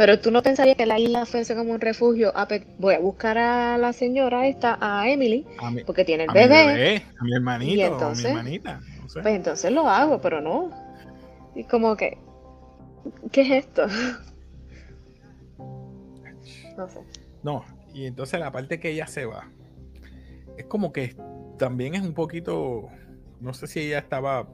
Pero 0.00 0.18
tú 0.18 0.30
no 0.30 0.42
pensarías 0.42 0.78
que 0.78 0.86
la 0.86 0.98
isla 0.98 1.26
fuese 1.26 1.54
como 1.54 1.72
un 1.72 1.80
refugio. 1.82 2.32
Pues, 2.48 2.62
voy 2.78 2.94
a 2.94 3.00
buscar 3.00 3.36
a 3.36 3.76
la 3.76 3.92
señora 3.92 4.48
esta, 4.48 4.78
a 4.80 5.06
Emily, 5.10 5.46
porque 5.84 6.06
tiene 6.06 6.24
el 6.24 6.30
bebé, 6.32 7.04
A 7.18 7.24
mi 7.24 7.34
hermanito, 7.34 8.06
a 8.06 8.14
mi 8.14 8.24
hermanita. 8.24 8.80
Pues 9.12 9.26
entonces 9.26 9.70
lo 9.70 9.86
hago, 9.86 10.18
pero 10.18 10.40
no. 10.40 10.70
Y 11.54 11.64
como 11.64 11.98
que, 11.98 12.16
¿qué 13.30 13.42
es 13.42 13.66
esto? 13.66 13.86
No 17.42 17.62
y 17.92 18.06
entonces 18.06 18.40
la 18.40 18.50
parte 18.50 18.80
que 18.80 18.90
ella 18.90 19.06
se 19.06 19.26
va, 19.26 19.50
es 20.56 20.64
como 20.64 20.92
que 20.94 21.14
también 21.58 21.94
es 21.94 22.00
un 22.00 22.14
poquito, 22.14 22.88
no 23.38 23.52
sé 23.52 23.66
si 23.66 23.80
ella 23.80 23.98
estaba, 23.98 24.48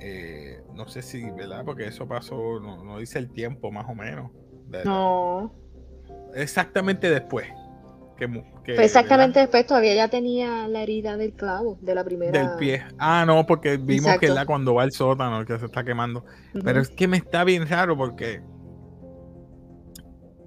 eh, 0.00 0.62
no 0.74 0.88
sé 0.88 1.02
si, 1.02 1.30
¿verdad? 1.30 1.64
Porque 1.64 1.86
eso 1.86 2.06
pasó, 2.06 2.60
no, 2.60 2.98
dice 2.98 3.18
el 3.18 3.30
tiempo 3.30 3.70
más 3.70 3.86
o 3.88 3.94
menos. 3.94 4.30
No. 4.84 5.54
Exactamente 6.34 7.10
después. 7.10 7.46
Que, 8.16 8.42
exactamente 8.82 9.40
después 9.40 9.66
todavía 9.66 9.94
ya 9.94 10.08
tenía 10.08 10.66
la 10.68 10.80
herida 10.82 11.18
del 11.18 11.34
clavo, 11.34 11.78
de 11.82 11.94
la 11.94 12.02
primera. 12.02 12.32
Del 12.32 12.56
pie. 12.56 12.82
Ah, 12.98 13.24
no, 13.26 13.46
porque 13.46 13.76
vimos 13.76 14.18
que 14.18 14.28
la 14.28 14.46
cuando 14.46 14.74
va 14.74 14.84
al 14.84 14.92
sótano, 14.92 15.44
que 15.44 15.58
se 15.58 15.66
está 15.66 15.84
quemando. 15.84 16.24
Pero 16.64 16.80
es 16.80 16.88
que 16.88 17.06
me 17.08 17.18
está 17.18 17.44
bien 17.44 17.68
raro 17.68 17.94
porque 17.96 18.40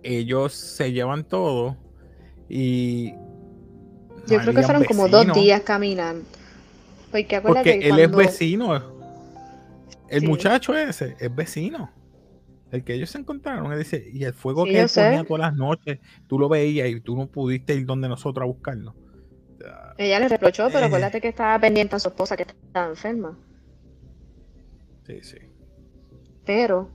ellos 0.02 0.54
se 0.54 0.92
llevan 0.92 1.24
todo 1.26 1.78
y... 2.48 3.14
Yo 4.28 4.40
creo 4.42 4.54
que 4.54 4.64
fueron 4.64 4.84
como 4.84 5.08
dos 5.08 5.32
días 5.34 5.62
caminando. 5.62 6.26
Porque, 7.12 7.80
él 7.82 8.00
es 8.00 8.12
vecino. 8.12 8.99
El 10.10 10.24
muchacho 10.24 10.76
ese 10.76 11.16
es 11.20 11.36
vecino. 11.36 11.92
El 12.72 12.84
que 12.84 12.94
ellos 12.94 13.10
se 13.10 13.18
encontraron, 13.18 13.72
él 13.72 13.80
dice, 13.80 14.06
y 14.14 14.24
el 14.24 14.34
fuego 14.34 14.64
que 14.66 14.80
él 14.80 14.90
ponía 14.94 15.24
todas 15.24 15.42
las 15.42 15.56
noches, 15.56 16.00
tú 16.28 16.38
lo 16.38 16.50
veías 16.50 16.88
y 16.88 17.02
tú 17.02 17.16
no 17.16 17.28
pudiste 17.28 17.74
ir 17.74 17.86
donde 17.86 18.08
nosotros 18.08 18.44
a 18.44 18.46
buscarlo. 18.46 18.94
Ella 19.98 20.20
le 20.20 20.30
reprochó, 20.30 20.68
pero 20.68 20.82
eh. 20.82 20.86
acuérdate 20.86 21.20
que 21.20 21.28
estaba 21.28 21.60
pendiente 21.60 21.96
a 21.96 22.00
su 22.00 22.10
esposa 22.10 22.38
que 22.38 22.44
estaba 22.44 22.88
enferma. 22.88 23.38
Sí, 25.06 25.20
sí. 25.24 25.38
Pero 26.46 26.90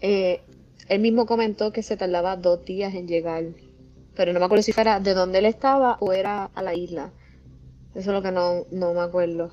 eh, 0.00 0.40
él 0.88 1.00
mismo 1.00 1.26
comentó 1.26 1.72
que 1.72 1.82
se 1.82 1.96
tardaba 1.96 2.36
dos 2.36 2.64
días 2.64 2.94
en 2.94 3.06
llegar, 3.06 3.44
pero 4.14 4.32
no 4.32 4.38
me 4.38 4.46
acuerdo 4.46 4.62
si 4.62 4.72
fuera 4.72 4.98
de 4.98 5.14
dónde 5.14 5.38
él 5.38 5.46
estaba 5.46 5.98
o 6.00 6.12
era 6.12 6.46
a 6.46 6.62
la 6.62 6.74
isla. 6.74 7.12
Eso 7.94 8.10
es 8.10 8.14
lo 8.14 8.22
que 8.22 8.32
no, 8.32 8.64
no 8.70 8.94
me 8.94 9.00
acuerdo. 9.00 9.50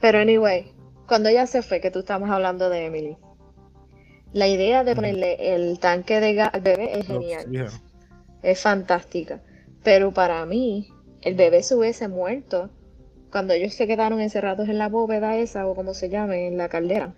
Pero 0.00 0.18
anyway, 0.18 0.72
cuando 1.06 1.28
ella 1.28 1.46
se 1.46 1.62
fue, 1.62 1.80
que 1.80 1.90
tú 1.90 2.00
estabas 2.00 2.30
hablando 2.30 2.70
de 2.70 2.86
Emily, 2.86 3.16
la 4.32 4.48
idea 4.48 4.84
de 4.84 4.94
ponerle 4.94 5.54
el 5.54 5.78
tanque 5.78 6.20
de 6.20 6.34
gas 6.34 6.50
al 6.52 6.60
bebé 6.60 6.98
es 6.98 7.06
genial. 7.06 7.70
Es 8.42 8.60
fantástica. 8.60 9.42
Pero 9.82 10.12
para 10.12 10.44
mí, 10.46 10.88
el 11.22 11.34
bebé 11.34 11.62
se 11.62 11.74
hubiese 11.74 12.08
muerto 12.08 12.70
cuando 13.30 13.54
ellos 13.54 13.74
se 13.74 13.86
quedaron 13.86 14.20
encerrados 14.20 14.68
en 14.68 14.78
la 14.78 14.88
bóveda 14.88 15.36
esa, 15.36 15.66
o 15.66 15.74
como 15.74 15.94
se 15.94 16.08
llame, 16.08 16.46
en 16.46 16.56
la 16.56 16.68
caldera. 16.68 17.14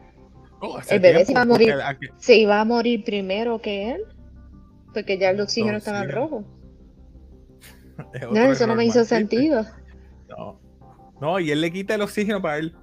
Oh, 0.61 0.79
el 0.89 1.01
bebé 1.01 1.25
se 1.25 1.33
iba, 1.33 1.43
a 1.43 1.45
morir, 1.45 1.75
se 2.19 2.37
iba 2.37 2.61
a 2.61 2.65
morir 2.65 3.05
primero 3.05 3.61
que 3.61 3.93
él, 3.93 4.05
porque 4.95 5.19
ya 5.19 5.31
el 5.31 5.41
oxígeno 5.41 5.79
estaba 5.79 6.03
en 6.03 6.11
rojo. 6.11 6.45
No, 8.33 8.51
eso 8.51 8.67
no 8.67 8.75
me 8.75 8.87
hizo 8.87 9.05
sentido. 9.05 9.65
No. 10.29 10.59
No, 11.23 11.38
y 11.38 11.52
él 11.52 11.61
le 11.61 11.71
quita 11.71 11.95
el 11.95 12.02
oxígeno 12.02 12.43
para 12.43 12.59
él. 12.59 12.75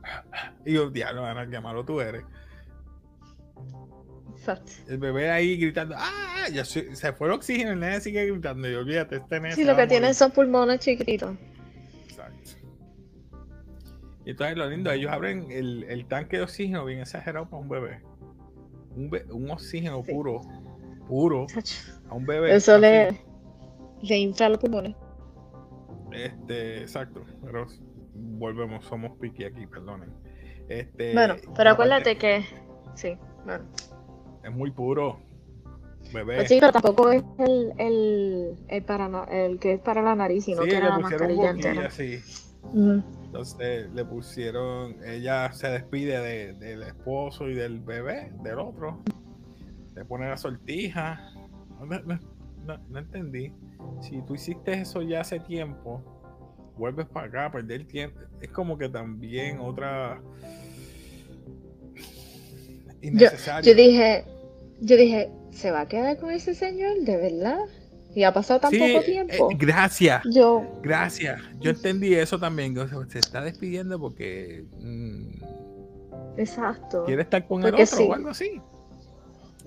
Y 0.66 0.76
yo, 0.76 0.90
diablo, 0.90 1.26
qué 1.52 1.60
malo 1.60 1.84
tú 1.84 2.00
eres. 2.00 2.24
Exacto. 4.38 4.72
El 4.88 4.98
bebé 4.98 5.30
ahí 5.30 5.58
gritando, 5.58 5.94
¡ah! 5.98 6.48
Ya 6.50 6.64
se, 6.64 6.86
fue 7.12 7.28
el 7.28 7.34
oxígeno, 7.34 7.72
el 7.72 7.82
nene 7.82 8.00
sigue 8.00 8.26
gritando. 8.28 8.70
Y 8.70 8.76
olvídate, 8.76 9.18
este 9.18 9.42
nene. 9.42 9.56
Sí, 9.56 9.66
lo 9.66 9.76
que 9.76 9.88
tiene 9.88 10.14
son 10.14 10.32
pulmones 10.32 10.80
chiquitos. 10.80 11.36
Y 14.24 14.30
entonces 14.30 14.56
lo 14.56 14.70
lindo, 14.70 14.90
ellos 14.90 15.12
abren 15.12 15.52
el, 15.52 16.06
tanque 16.08 16.38
de 16.38 16.44
oxígeno 16.44 16.86
bien 16.86 17.02
exagerado 17.02 17.50
para 17.50 17.62
un 17.62 17.68
bebé. 17.68 18.02
Un, 18.96 19.52
oxígeno 19.52 20.02
puro, 20.02 20.40
puro, 21.10 21.46
a 22.08 22.14
un 22.14 22.26
bebé. 22.26 22.56
Eso 22.56 22.78
le, 22.78 23.20
le 24.02 24.18
infla 24.18 24.48
los 24.48 24.60
pulmones. 24.60 24.96
Este, 26.14 26.84
exacto. 26.84 27.26
Pero 27.44 27.68
volvemos, 28.20 28.86
somos 28.86 29.18
piqui 29.20 29.44
aquí, 29.44 29.66
perdonen. 29.68 30.12
Este, 30.68 31.14
bueno, 31.14 31.36
pero 31.56 31.72
acuérdate 31.72 32.18
que. 32.18 32.46
Sí, 32.96 33.18
bueno. 33.46 33.66
Es 34.44 34.52
muy 34.52 34.72
puro. 34.72 35.20
Bebé. 36.14 36.38
Pues 36.38 36.50
sí, 36.50 36.58
pero 36.60 36.72
tampoco 36.72 37.12
es 37.12 37.24
el, 37.40 37.74
el, 37.78 38.56
el, 38.68 38.84
para, 38.84 39.26
el 39.26 39.60
que 39.60 39.74
es 39.74 39.82
para 39.82 40.02
la 40.02 40.16
nariz, 40.16 40.46
sino 40.46 40.64
que 40.64 40.76
era 40.76 40.90
la 40.90 41.00
mascarilla 41.00 41.50
entera. 41.52 41.90
Sí. 41.90 42.20
Entonces 42.74 43.92
le 43.94 44.06
pusieron, 44.06 44.96
ella 45.04 45.52
se 45.52 45.68
despide 45.70 46.54
del 46.54 46.84
esposo 46.84 47.48
y 47.48 47.54
del 47.54 47.80
bebé, 47.80 48.32
del 48.44 48.60
otro. 48.60 49.02
Le 49.96 50.06
pone 50.06 50.28
la 50.28 50.38
sortija. 50.38 51.20
no, 52.90 53.00
entendí. 53.00 53.54
Si 54.02 54.22
tú 54.24 54.36
hiciste 54.36 54.74
eso 54.74 55.02
ya 55.02 55.22
hace 55.22 55.40
tiempo, 55.40 56.19
vuelves 56.80 57.06
para 57.08 57.28
acá 57.28 57.46
a 57.46 57.52
perder 57.52 57.86
tiempo. 57.86 58.20
Es 58.42 58.50
como 58.50 58.78
que 58.78 58.90
también 58.90 59.60
otra. 59.60 60.22
Innecesario. 63.02 63.72
Yo, 63.72 63.78
dije, 63.78 64.26
yo 64.82 64.98
dije, 64.98 65.32
¿se 65.52 65.72
va 65.72 65.82
a 65.82 65.88
quedar 65.88 66.18
con 66.18 66.32
ese 66.32 66.56
señor? 66.56 67.02
¿De 67.02 67.18
verdad? 67.18 67.60
Y 68.16 68.24
ha 68.24 68.34
pasado 68.34 68.60
tan 68.60 68.72
poco 68.72 68.84
eh, 68.86 69.04
tiempo. 69.06 69.50
gracias. 69.58 70.24
Yo. 70.32 70.64
Gracias. 70.82 71.40
Yo 71.60 71.70
entendí 71.70 72.16
eso 72.16 72.40
también. 72.40 72.76
se 73.10 73.20
está 73.20 73.42
despidiendo 73.42 74.00
porque. 74.00 74.66
Mm, 74.80 75.44
Exacto. 76.38 77.04
Quiere 77.06 77.22
estar 77.22 77.46
con 77.48 77.64
el 77.64 77.76
otro 77.76 78.06
o 78.06 78.14
algo 78.14 78.30
así. 78.30 78.62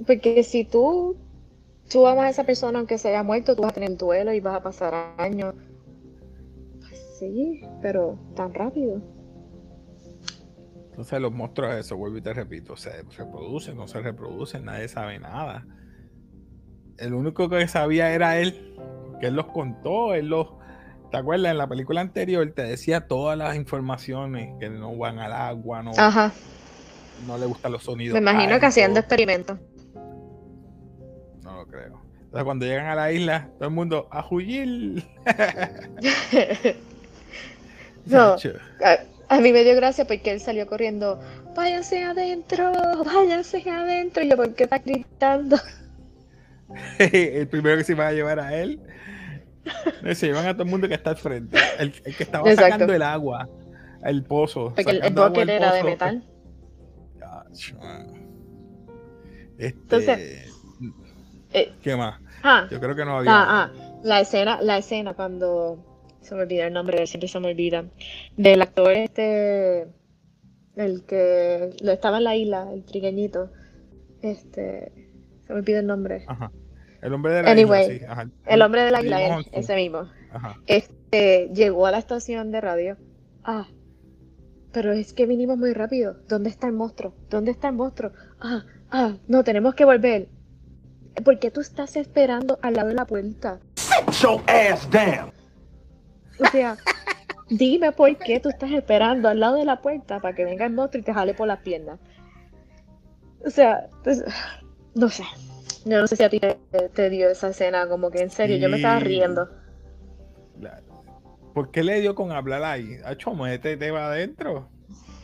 Porque 0.07 0.43
si 0.43 0.65
tú, 0.65 1.17
tú 1.89 2.07
amas 2.07 2.25
a 2.25 2.31
esa 2.31 2.45
persona 2.45 2.79
aunque 2.79 2.99
se 2.99 3.09
haya 3.09 3.23
muerto, 3.23 3.55
tú 3.55 3.63
vas 3.63 3.73
a 3.73 3.75
tener 3.75 3.97
duelo 3.97 4.33
y 4.33 4.41
vas 4.41 4.57
a 4.57 4.63
pasar 4.63 5.15
años. 5.19 5.55
Pero 7.81 8.19
tan 8.35 8.53
rápido. 8.55 9.01
Entonces 10.91 11.21
los 11.21 11.33
monstruos, 11.33 11.75
eso 11.77 11.97
vuelvo 11.97 12.19
y 12.19 12.23
te 12.23 12.35
repito, 12.35 12.77
se 12.77 13.03
reproducen, 13.17 13.77
no 13.77 13.89
se 13.89 14.01
reproducen, 14.01 14.65
nadie 14.65 14.89
sabe 14.89 15.19
nada. 15.19 15.67
El 16.99 17.15
único 17.15 17.49
que 17.49 17.67
sabía 17.67 18.13
era 18.13 18.39
él, 18.39 18.77
que 19.21 19.29
él 19.29 19.35
los 19.35 19.47
contó, 19.47 20.15
él 20.15 20.29
los... 20.29 20.49
¿Te 21.11 21.19
acuerdas? 21.19 21.53
En 21.53 21.59
la 21.59 21.67
película 21.67 22.01
anterior 22.01 22.51
te 22.55 22.63
decía 22.63 23.07
todas 23.07 23.37
las 23.37 23.57
informaciones 23.57 24.55
que 24.59 24.71
no 24.71 24.97
van 24.97 25.19
al 25.19 25.33
agua, 25.33 25.83
no, 25.83 25.93
no 27.27 27.39
le 27.39 27.47
gustan 27.47 27.73
los 27.73 27.85
sonidos. 27.85 28.15
Me 28.15 28.21
imagino 28.21 28.59
que 28.59 28.67
haciendo 28.67 29.01
experimentos 29.01 29.59
creo. 31.67 32.03
Entonces, 32.25 32.45
cuando 32.45 32.67
llegan 32.67 32.87
a 32.87 32.95
la 32.95 33.13
isla, 33.13 33.51
todo 33.59 33.69
el 33.69 33.75
mundo 33.75 34.09
a 34.11 34.27
huyir. 34.29 35.05
no, 38.07 38.37
a, 39.29 39.41
mí 39.41 39.53
me 39.53 39.65
dio 39.65 39.75
gracia 39.77 40.07
porque 40.07 40.31
él 40.33 40.41
salió 40.41 40.67
corriendo, 40.67 41.21
váyanse 41.55 42.03
adentro, 42.03 42.73
váyanse 43.05 43.69
adentro. 43.69 44.23
Y 44.23 44.31
yo, 44.31 44.37
¿por 44.37 44.55
qué 44.55 44.65
está 44.65 44.79
gritando? 44.79 45.57
el 46.99 47.49
primero 47.49 47.79
que 47.79 47.85
se 47.85 47.93
iba 47.93 48.09
a 48.09 48.13
llevar 48.13 48.41
a 48.41 48.55
él. 48.57 48.81
Se 50.15 50.27
llevan 50.27 50.47
a 50.47 50.55
todo 50.55 50.65
el 50.65 50.71
mundo 50.71 50.89
que 50.89 50.95
está 50.95 51.11
al 51.11 51.17
frente. 51.17 51.57
El, 51.79 51.93
que 51.93 52.23
estaba 52.23 52.53
sacando 52.55 52.93
el 52.93 53.03
agua, 53.03 53.49
el 54.03 54.25
pozo. 54.25 54.73
Porque 54.75 54.91
el, 54.91 55.05
el 55.05 55.51
era 55.51 55.73
de 55.75 55.85
metal. 55.85 56.25
Este, 59.59 59.69
Entonces, 59.69 60.53
eh, 61.53 61.73
¿Qué 61.83 61.97
más? 61.97 62.21
Ah, 62.43 62.67
Yo 62.71 62.81
creo 62.81 62.97
que 62.97 63.05
no 63.05 63.19
había. 63.19 63.31
Ah, 63.33 63.47
ah, 63.49 64.01
la 64.03 64.21
escena, 64.21 64.61
la 64.63 64.79
escena 64.79 65.15
cuando 65.15 65.92
se 66.23 66.35
me 66.35 66.43
olvida 66.43 66.67
el 66.67 66.73
nombre, 66.73 67.07
siempre 67.07 67.29
se 67.29 67.41
me 67.41 67.49
olvida, 67.49 67.85
del 68.37 68.63
actor 68.63 68.93
este, 68.93 69.87
el 70.77 71.05
que 71.05 71.71
lo 71.83 71.93
estaba 71.93 72.19
en 72.19 72.25
la 72.25 72.37
isla, 72.37 72.73
el 72.73 72.85
trigueñito, 72.85 73.51
este, 74.23 74.93
se 75.47 75.53
me 75.53 75.61
olvida 75.61 75.81
el 75.81 75.87
nombre. 75.87 76.25
Ajá. 76.27 76.51
El 77.03 77.13
hombre 77.15 77.35
de 77.35 77.43
la 77.43 77.61
isla, 77.61 77.85
sí. 77.85 78.01
Ajá. 78.09 78.29
El 78.47 78.63
hombre 78.63 78.83
de 78.83 78.91
la 78.93 79.03
isla, 79.03 79.45
ese 79.53 79.75
mismo. 79.75 80.09
Ajá. 80.33 80.57
Este, 80.67 81.51
llegó 81.53 81.87
a 81.87 81.91
la 81.91 81.99
estación 81.99 82.53
de 82.53 82.61
radio. 82.61 82.97
Ah, 83.43 83.67
pero 84.73 84.93
es 84.93 85.13
que 85.13 85.27
vinimos 85.27 85.59
muy 85.59 85.73
rápido. 85.75 86.17
¿Dónde 86.29 86.49
está 86.49 86.69
el 86.69 86.73
monstruo? 86.73 87.15
¿Dónde 87.29 87.51
está 87.51 87.69
el 87.69 87.75
monstruo? 87.75 88.13
Ah, 88.41 88.65
ah, 88.91 89.17
no, 89.29 89.45
tenemos 89.45 89.75
que 89.75 89.85
volver. 89.85 90.29
¿Por 91.25 91.39
qué 91.39 91.51
tú 91.51 91.61
estás 91.61 91.97
esperando 91.97 92.59
al 92.63 92.75
lado 92.75 92.89
de 92.89 92.95
la 92.95 93.05
puerta? 93.05 93.61
ass 94.47 94.89
O 96.39 96.47
sea, 96.47 96.77
dime 97.49 97.93
por 97.93 98.17
qué 98.17 98.41
tú 98.41 98.49
estás 98.49 98.71
esperando 98.71 99.29
al 99.29 99.41
lado 99.41 99.57
de 99.57 99.65
la 99.65 99.81
puerta 99.81 100.21
para 100.21 100.35
que 100.35 100.45
venga 100.45 100.67
el 100.67 100.73
monstruo 100.73 101.01
y 101.01 101.05
te 101.05 101.15
jale 101.15 101.35
por 101.35 101.47
las 101.47 101.61
piernas. 101.61 101.99
O 103.45 103.51
sea, 103.51 103.89
pues, 104.05 104.25
no 104.95 105.09
sé. 105.09 105.25
Yo 105.85 106.01
no 106.01 106.07
sé 106.07 106.17
si 106.17 106.23
a 106.23 106.31
ti 106.31 106.41
te, 106.95 107.11
dio 107.11 107.29
esa 107.29 107.49
escena, 107.49 107.89
como 107.89 108.11
que 108.11 108.21
en 108.21 108.31
serio, 108.31 108.57
yo 108.57 108.69
me 108.69 108.77
estaba 108.77 109.01
riendo. 109.01 109.49
¿Por 111.53 111.71
qué 111.71 111.83
le 111.83 112.01
dio 112.01 112.15
con 112.15 112.31
hablar 112.31 112.63
ahí? 112.63 112.99
Acho, 113.05 113.35
muévete, 113.35 113.77
te 113.77 113.91
va 113.91 114.07
adentro. 114.07 114.69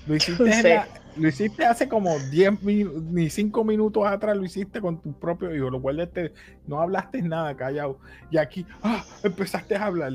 Lo 0.07 0.17
hiciste, 0.17 0.83
lo 1.17 1.29
hiciste 1.29 1.65
hace 1.65 1.89
como 1.89 2.19
10 2.19 2.63
minutos, 2.63 3.03
ni 3.03 3.31
5 3.31 3.65
minutos 3.65 4.05
atrás 4.07 4.37
lo 4.37 4.45
hiciste 4.45 4.81
con 4.81 5.01
tu 5.01 5.13
propio 5.13 5.55
hijo, 5.55 5.71
lo 5.71 5.81
cual 5.81 6.01
este, 6.01 6.33
no 6.67 6.81
hablaste 6.81 7.23
nada, 7.23 7.57
callado. 7.57 7.99
Y 8.31 8.39
aquí, 8.39 8.67
ah, 8.83 9.05
empezaste 9.23 9.77
a 9.77 9.87
hablar. 9.87 10.13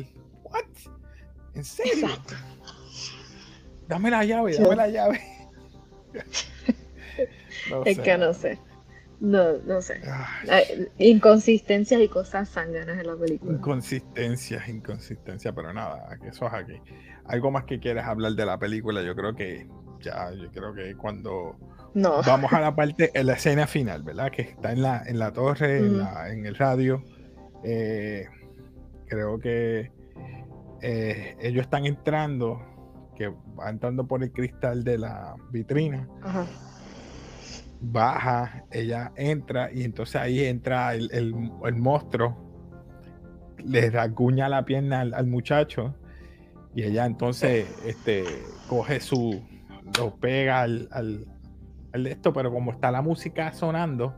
¿What? 0.53 0.93
¿En 1.55 1.63
serio? 1.63 2.07
Dame 3.87 4.09
la 4.09 4.23
llave, 4.23 4.57
dame 4.57 4.75
la 4.75 4.87
llave. 4.87 5.21
es 7.85 7.99
que 7.99 8.17
no 8.17 8.33
sé. 8.33 8.59
No, 9.19 9.57
no 9.59 9.81
sé. 9.81 10.01
Inconsistencias 10.97 12.01
y 12.01 12.07
cosas 12.07 12.49
sangranas 12.49 12.99
en 12.99 13.07
la 13.07 13.15
película. 13.15 13.53
Inconsistencias, 13.53 14.67
inconsistencias, 14.67 15.53
pero 15.55 15.73
nada, 15.73 16.17
que 16.21 16.29
eso 16.29 16.47
es 16.47 16.53
aquí. 16.53 16.81
Algo 17.25 17.51
más 17.51 17.63
que 17.63 17.79
quieres 17.79 18.03
hablar 18.03 18.33
de 18.33 18.45
la 18.45 18.57
película, 18.59 19.01
yo 19.01 19.15
creo 19.15 19.33
que 19.33 19.67
ya, 20.01 20.31
yo 20.33 20.51
creo 20.51 20.73
que 20.73 20.95
cuando 20.95 21.55
vamos 21.93 22.51
a 22.51 22.59
la 22.59 22.75
parte, 22.75 23.11
en 23.13 23.27
la 23.27 23.33
escena 23.33 23.65
final, 23.67 24.03
¿verdad? 24.03 24.31
Que 24.31 24.41
está 24.41 24.73
en 24.73 24.81
la, 24.81 25.03
en 25.05 25.19
la 25.19 25.31
torre, 25.31 25.77
en, 25.77 26.45
el 26.45 26.55
radio. 26.55 27.03
Eh, 27.63 28.25
creo 29.07 29.39
que 29.39 29.91
eh, 30.81 31.37
ellos 31.39 31.61
están 31.61 31.85
entrando, 31.85 32.61
que 33.15 33.29
va 33.29 33.69
entrando 33.69 34.05
por 34.05 34.21
el 34.21 34.31
cristal 34.33 34.83
de 34.83 34.97
la 34.97 35.35
vitrina. 35.49 36.09
Baja, 37.79 38.65
ella 38.69 39.13
entra 39.15 39.71
y 39.71 39.83
entonces 39.83 40.15
ahí 40.17 40.43
entra 40.43 40.93
el, 40.93 41.09
el, 41.11 41.75
monstruo, 41.75 42.37
le 43.63 43.89
rasguña 43.89 44.49
la 44.49 44.65
pierna 44.65 45.01
al, 45.01 45.27
muchacho 45.27 45.95
y 46.75 46.83
ella 46.83 47.05
entonces 47.05 47.65
este, 47.85 48.25
coge 48.67 48.99
su, 48.99 49.41
lo 49.97 50.15
pega 50.15 50.61
al, 50.61 50.89
al, 50.91 52.07
esto, 52.07 52.33
pero 52.33 52.51
como 52.51 52.71
está 52.71 52.91
la 52.91 53.01
música 53.01 53.53
sonando, 53.53 54.15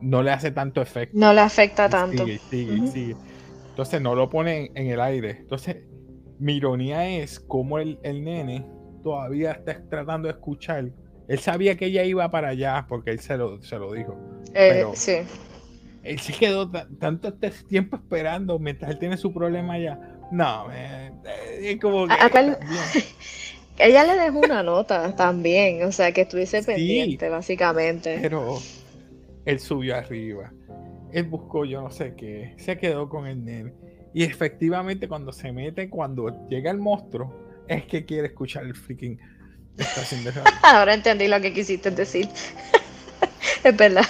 no 0.00 0.22
le 0.22 0.32
hace 0.32 0.50
tanto 0.50 0.82
efecto. 0.82 1.16
No 1.16 1.32
le 1.32 1.42
afecta 1.42 1.88
tanto. 1.88 2.24
Sigue, 2.24 2.38
sigue, 2.50 2.86
sigue. 2.88 3.16
Entonces 3.74 4.00
no 4.00 4.14
lo 4.14 4.30
pone 4.30 4.70
en, 4.76 4.86
el 4.86 5.00
aire. 5.00 5.30
Entonces, 5.40 5.78
mi 6.38 6.58
ironía 6.58 7.08
es 7.08 7.40
como 7.40 7.80
el, 7.80 7.98
el, 8.04 8.22
nene 8.22 8.64
todavía 9.02 9.50
está 9.50 9.82
tratando 9.90 10.28
de 10.28 10.34
escuchar. 10.34 10.92
Él 11.26 11.38
sabía 11.40 11.76
que 11.76 11.86
ella 11.86 12.04
iba 12.04 12.30
para 12.30 12.50
allá 12.50 12.86
porque 12.88 13.10
él 13.10 13.18
se 13.18 13.36
lo, 13.36 13.60
se 13.64 13.76
lo 13.76 13.92
dijo. 13.92 14.16
Eh, 14.54 14.70
pero 14.70 14.92
sí. 14.94 15.16
Él 16.04 16.20
se 16.20 16.34
quedó 16.34 16.70
tanto 16.70 17.26
este 17.28 17.50
tiempo 17.64 17.96
esperando 17.96 18.60
mientras 18.60 18.92
él 18.92 18.98
tiene 19.00 19.16
su 19.16 19.34
problema 19.34 19.72
allá. 19.72 19.98
No, 20.30 20.68
eh, 20.72 21.10
es 21.60 21.80
como 21.80 22.06
que. 22.06 22.14
Ella 23.76 24.04
le 24.04 24.14
dejó 24.14 24.38
una 24.38 24.62
nota 24.62 25.16
también, 25.16 25.82
o 25.82 25.90
sea, 25.90 26.12
que 26.12 26.20
estuviese 26.20 26.62
pendiente, 26.62 27.28
básicamente. 27.28 28.20
Pero 28.22 28.60
él 29.44 29.58
subió 29.58 29.96
arriba, 29.96 30.52
él 31.14 31.24
buscó 31.24 31.64
yo 31.64 31.80
no 31.80 31.90
sé 31.90 32.14
qué, 32.16 32.54
se 32.58 32.76
quedó 32.76 33.08
con 33.08 33.26
el 33.26 33.44
nene. 33.44 33.72
Y 34.12 34.24
efectivamente 34.24 35.08
cuando 35.08 35.32
se 35.32 35.52
mete, 35.52 35.88
cuando 35.88 36.48
llega 36.48 36.70
el 36.70 36.78
monstruo, 36.78 37.32
es 37.68 37.84
que 37.86 38.04
quiere 38.04 38.28
escuchar 38.28 38.64
el 38.64 38.74
freaking 38.74 39.18
estación 39.78 40.24
de 40.24 40.32
radio. 40.32 40.50
Ahora 40.62 40.94
entendí 40.94 41.28
lo 41.28 41.40
que 41.40 41.52
quisiste 41.52 41.90
decir. 41.92 42.28
es 43.64 43.76
verdad. 43.76 44.04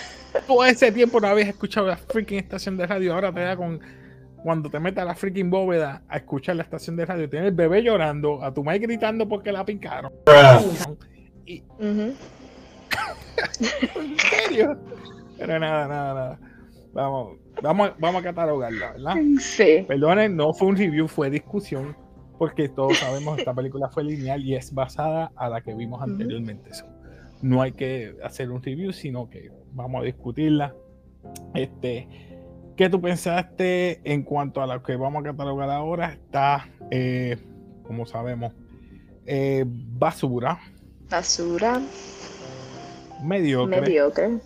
Todo 0.47 0.65
ese 0.65 0.91
tiempo 0.93 1.21
no 1.21 1.29
habías 1.29 1.49
escuchado 1.49 1.87
la 1.87 1.97
freaking 1.97 2.39
estación 2.39 2.77
de 2.77 2.87
radio, 2.87 3.15
ahora 3.15 3.33
te 3.33 3.41
da 3.41 3.57
con 3.57 3.81
cuando 4.43 4.69
te 4.69 4.81
metes 4.81 5.01
a 5.01 5.05
la 5.05 5.15
freaking 5.15 5.49
bóveda 5.49 6.03
a 6.09 6.17
escuchar 6.17 6.57
la 6.57 6.65
estación 6.65 6.97
de 6.97 7.07
radio, 7.07 7.31
tienes 7.31 7.49
el 7.51 7.55
bebé 7.55 7.83
llorando, 7.83 8.43
a 8.43 8.53
tu 8.53 8.65
madre 8.65 8.81
gritando 8.81 9.29
porque 9.29 9.53
la 9.53 9.65
picaron. 9.65 10.13
Y... 11.47 11.63
¿En 11.81 12.17
serio? 14.19 14.79
Pero 15.39 15.59
nada, 15.59 15.89
nada, 15.89 16.15
nada. 16.15 16.54
Vamos, 16.95 17.39
vamos, 17.61 17.93
vamos 17.99 18.21
a 18.21 18.25
catalogarla, 18.25 18.93
¿verdad? 18.93 19.17
Sí. 19.41 19.85
Perdonen, 19.87 20.37
no 20.37 20.55
fue 20.55 20.69
un 20.69 20.77
review, 20.77 21.09
fue 21.09 21.29
discusión, 21.29 21.97
porque 22.39 22.69
todos 22.69 22.97
sabemos 22.99 23.35
que 23.35 23.43
esta 23.43 23.55
película 23.55 23.89
fue 23.89 24.05
lineal 24.05 24.45
y 24.45 24.55
es 24.55 24.73
basada 24.73 25.33
a 25.35 25.49
la 25.49 25.61
que 25.61 25.75
vimos 25.75 26.01
anteriormente. 26.01 26.71
no 27.43 27.61
hay 27.61 27.73
que 27.73 28.17
hacer 28.23 28.51
un 28.51 28.63
review, 28.63 28.93
sino 28.93 29.29
que 29.29 29.51
vamos 29.73 30.03
a 30.03 30.05
discutirla. 30.05 30.75
Este, 31.55 32.09
¿Qué 32.77 32.89
tú 32.89 33.01
pensaste 33.01 34.01
en 34.05 34.23
cuanto 34.23 34.63
a 34.63 34.67
lo 34.67 34.83
que 34.83 34.97
vamos 34.97 35.21
a 35.21 35.25
catalogar 35.25 35.71
ahora? 35.71 36.13
Está, 36.13 36.69
eh, 36.91 37.37
como 37.85 38.07
sabemos, 38.07 38.53
eh, 39.27 39.65
basura. 39.67 40.61
Basura. 41.11 41.81
Mediocre. 43.23 43.81
Mediocre. 43.81 44.41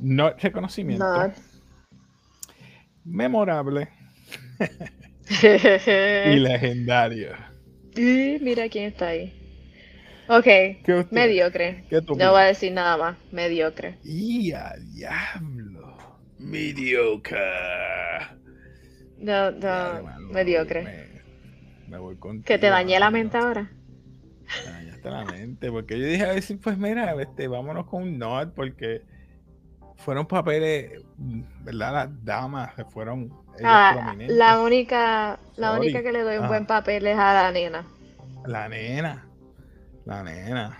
No 0.00 0.30
reconocimiento. 0.30 1.32
memorable 3.04 3.88
y 5.42 6.36
legendario. 6.36 7.32
Y 7.96 8.38
mira 8.40 8.68
quién 8.68 8.86
está 8.86 9.08
ahí. 9.08 9.40
Ok, 10.28 10.46
mediocre. 11.10 11.84
no 11.90 12.30
voy 12.30 12.40
a 12.40 12.44
decir 12.44 12.72
nada 12.72 12.96
más, 12.96 13.16
mediocre. 13.30 13.98
Y 14.02 14.52
a 14.52 14.72
diablo, 14.94 15.96
mediocre. 16.38 17.36
No, 19.18 19.50
no, 19.50 20.02
mediocre. 20.32 21.22
Me, 21.88 21.98
voy 21.98 22.16
con 22.16 22.42
Que 22.42 22.58
te 22.58 22.68
dañé 22.68 22.98
la 22.98 23.10
mente 23.10 23.36
ahora. 23.36 23.70
Me 24.64 24.70
dañaste 24.70 25.10
la 25.10 25.24
mente, 25.26 25.70
porque 25.70 25.98
yo 25.98 26.06
dije 26.06 26.24
a 26.24 26.32
veces, 26.32 26.58
pues 26.62 26.78
mira, 26.78 27.14
este, 27.20 27.46
vámonos 27.46 27.86
con 27.86 28.02
un 28.02 28.18
not, 28.18 28.54
porque 28.54 29.02
fueron 30.04 30.26
papeles, 30.26 31.02
¿verdad? 31.16 31.92
Las 31.92 32.24
damas 32.24 32.74
se 32.76 32.84
fueron. 32.84 33.32
Ah, 33.62 34.14
la 34.18 34.60
única, 34.60 35.38
la 35.56 35.72
única 35.72 36.02
que 36.02 36.12
le 36.12 36.22
doy 36.22 36.36
un 36.36 36.48
buen 36.48 36.66
papel 36.66 37.06
es 37.06 37.16
a 37.16 37.32
la 37.34 37.50
nena. 37.50 37.86
La 38.46 38.68
nena. 38.68 39.26
La 40.04 40.22
nena. 40.22 40.78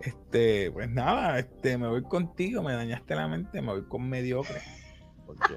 Este, 0.00 0.70
pues 0.70 0.90
nada, 0.90 1.38
este, 1.38 1.78
me 1.78 1.88
voy 1.88 2.02
contigo, 2.02 2.62
me 2.62 2.74
dañaste 2.74 3.14
la 3.14 3.26
mente, 3.26 3.62
me 3.62 3.72
voy 3.72 3.84
con 3.84 4.08
mediocre. 4.08 4.60
Porque 5.26 5.54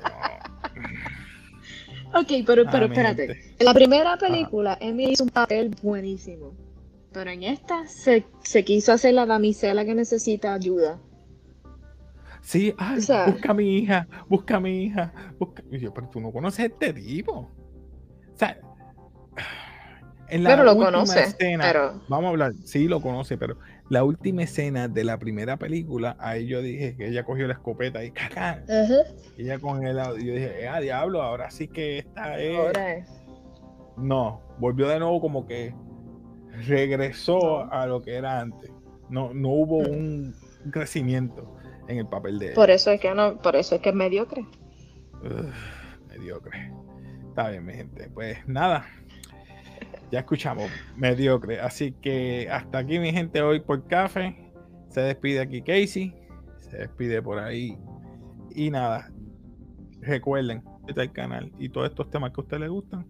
ok, 2.14 2.46
pero, 2.46 2.64
pero 2.72 2.86
espérate. 2.86 3.56
En 3.60 3.66
la 3.66 3.74
primera 3.74 4.18
película, 4.18 4.78
Emily 4.80 5.12
hizo 5.12 5.26
un 5.26 5.30
papel 5.30 5.76
buenísimo. 5.84 6.54
Pero 7.12 7.30
en 7.32 7.44
esta 7.44 7.86
se, 7.88 8.24
quiso 8.64 8.94
hacer 8.94 9.14
la 9.14 9.26
damisela 9.26 9.86
que 9.86 9.96
necesita 9.96 10.54
ayuda. 10.54 11.00
Sí, 12.48 12.74
busca 13.26 13.52
a 13.52 13.54
mi 13.54 13.80
hija, 13.80 14.08
busca 14.30 14.56
a 14.56 14.60
mi 14.62 14.84
hija. 14.84 15.12
Busca... 15.38 15.62
yo, 15.70 15.94
pero 15.94 16.08
tú 16.08 16.22
no 16.22 16.32
conoces 16.32 16.62
a 16.62 16.66
este 16.68 16.94
tipo. 16.94 17.34
O 17.34 18.38
sea, 18.38 18.58
pero 20.30 20.64
lo 20.64 20.78
conoce. 20.78 21.36
Vamos 22.08 22.26
a 22.26 22.30
hablar, 22.30 22.54
sí 22.64 22.88
lo 22.88 23.02
conoce, 23.02 23.38
pero 23.38 23.60
la 23.90 24.06
última 24.06 24.44
escena 24.44 24.88
de 24.88 25.04
la 25.04 25.20
primera 25.20 25.58
película, 25.58 26.16
ahí 26.22 26.48
yo 26.48 26.62
dije 26.62 26.96
que 26.96 27.10
ella 27.10 27.26
cogió 27.26 27.48
la 27.48 27.54
escopeta 27.56 28.02
y 28.06 28.12
caca. 28.12 28.64
Ella 29.38 29.60
con 29.60 29.86
el 29.86 29.98
yo 29.98 30.34
dije, 30.34 30.70
ah, 30.70 30.80
diablo, 30.80 31.22
ahora 31.24 31.52
sí 31.52 31.68
que 31.68 31.98
esta 31.98 32.40
es. 32.40 32.58
Ahora 32.58 32.94
es. 32.94 33.10
No, 33.98 34.42
volvió 34.58 34.88
de 34.88 35.00
nuevo 35.00 35.20
como 35.20 35.46
que 35.46 35.76
regresó 36.66 37.70
a 37.70 37.86
lo 37.88 38.02
que 38.02 38.16
era 38.16 38.40
antes. 38.40 38.72
No, 39.10 39.34
no 39.34 39.50
hubo 39.50 39.80
un 39.80 40.34
crecimiento 40.72 41.57
en 41.88 41.98
el 41.98 42.08
papel 42.08 42.40
de 42.40 42.52
Por 42.52 42.70
eso 42.70 42.92
es 42.92 43.00
que 43.00 43.14
no, 43.14 43.38
por 43.40 43.56
eso 43.56 43.76
es 43.76 43.82
que 43.82 43.90
es 43.90 43.96
mediocre. 43.96 44.46
mediocre. 46.08 46.72
Está 47.30 47.50
bien, 47.50 47.66
mi 47.66 47.74
gente. 47.74 48.10
Pues 48.14 48.48
nada, 48.48 48.86
ya 50.12 50.20
escuchamos, 50.20 50.70
mediocre. 50.96 51.60
Así 51.60 51.92
que 51.94 52.50
hasta 52.52 52.80
aquí, 52.80 53.00
mi 53.00 53.12
gente, 53.12 53.42
hoy 53.42 53.60
por 53.60 53.86
café. 53.88 54.36
Se 54.90 55.02
despide 55.02 55.42
aquí 55.42 55.62
Casey. 55.62 56.16
Se 56.60 56.78
despide 56.78 57.22
por 57.22 57.40
ahí. 57.40 57.78
Y 58.56 58.72
nada, 58.72 59.12
recuerden, 60.02 60.64
este 60.88 61.02
el 61.02 61.12
canal 61.12 61.52
y 61.60 61.70
todos 61.70 61.90
estos 61.90 62.10
temas 62.10 62.32
que 62.32 62.42
a 62.42 62.44
ustedes 62.44 62.62
les 62.62 62.70
gustan, 62.70 63.06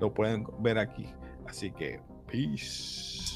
lo 0.00 0.12
pueden 0.12 0.44
ver 0.60 0.78
aquí. 0.78 1.06
Así 1.46 1.70
que, 1.72 2.00
peace. 2.26 3.30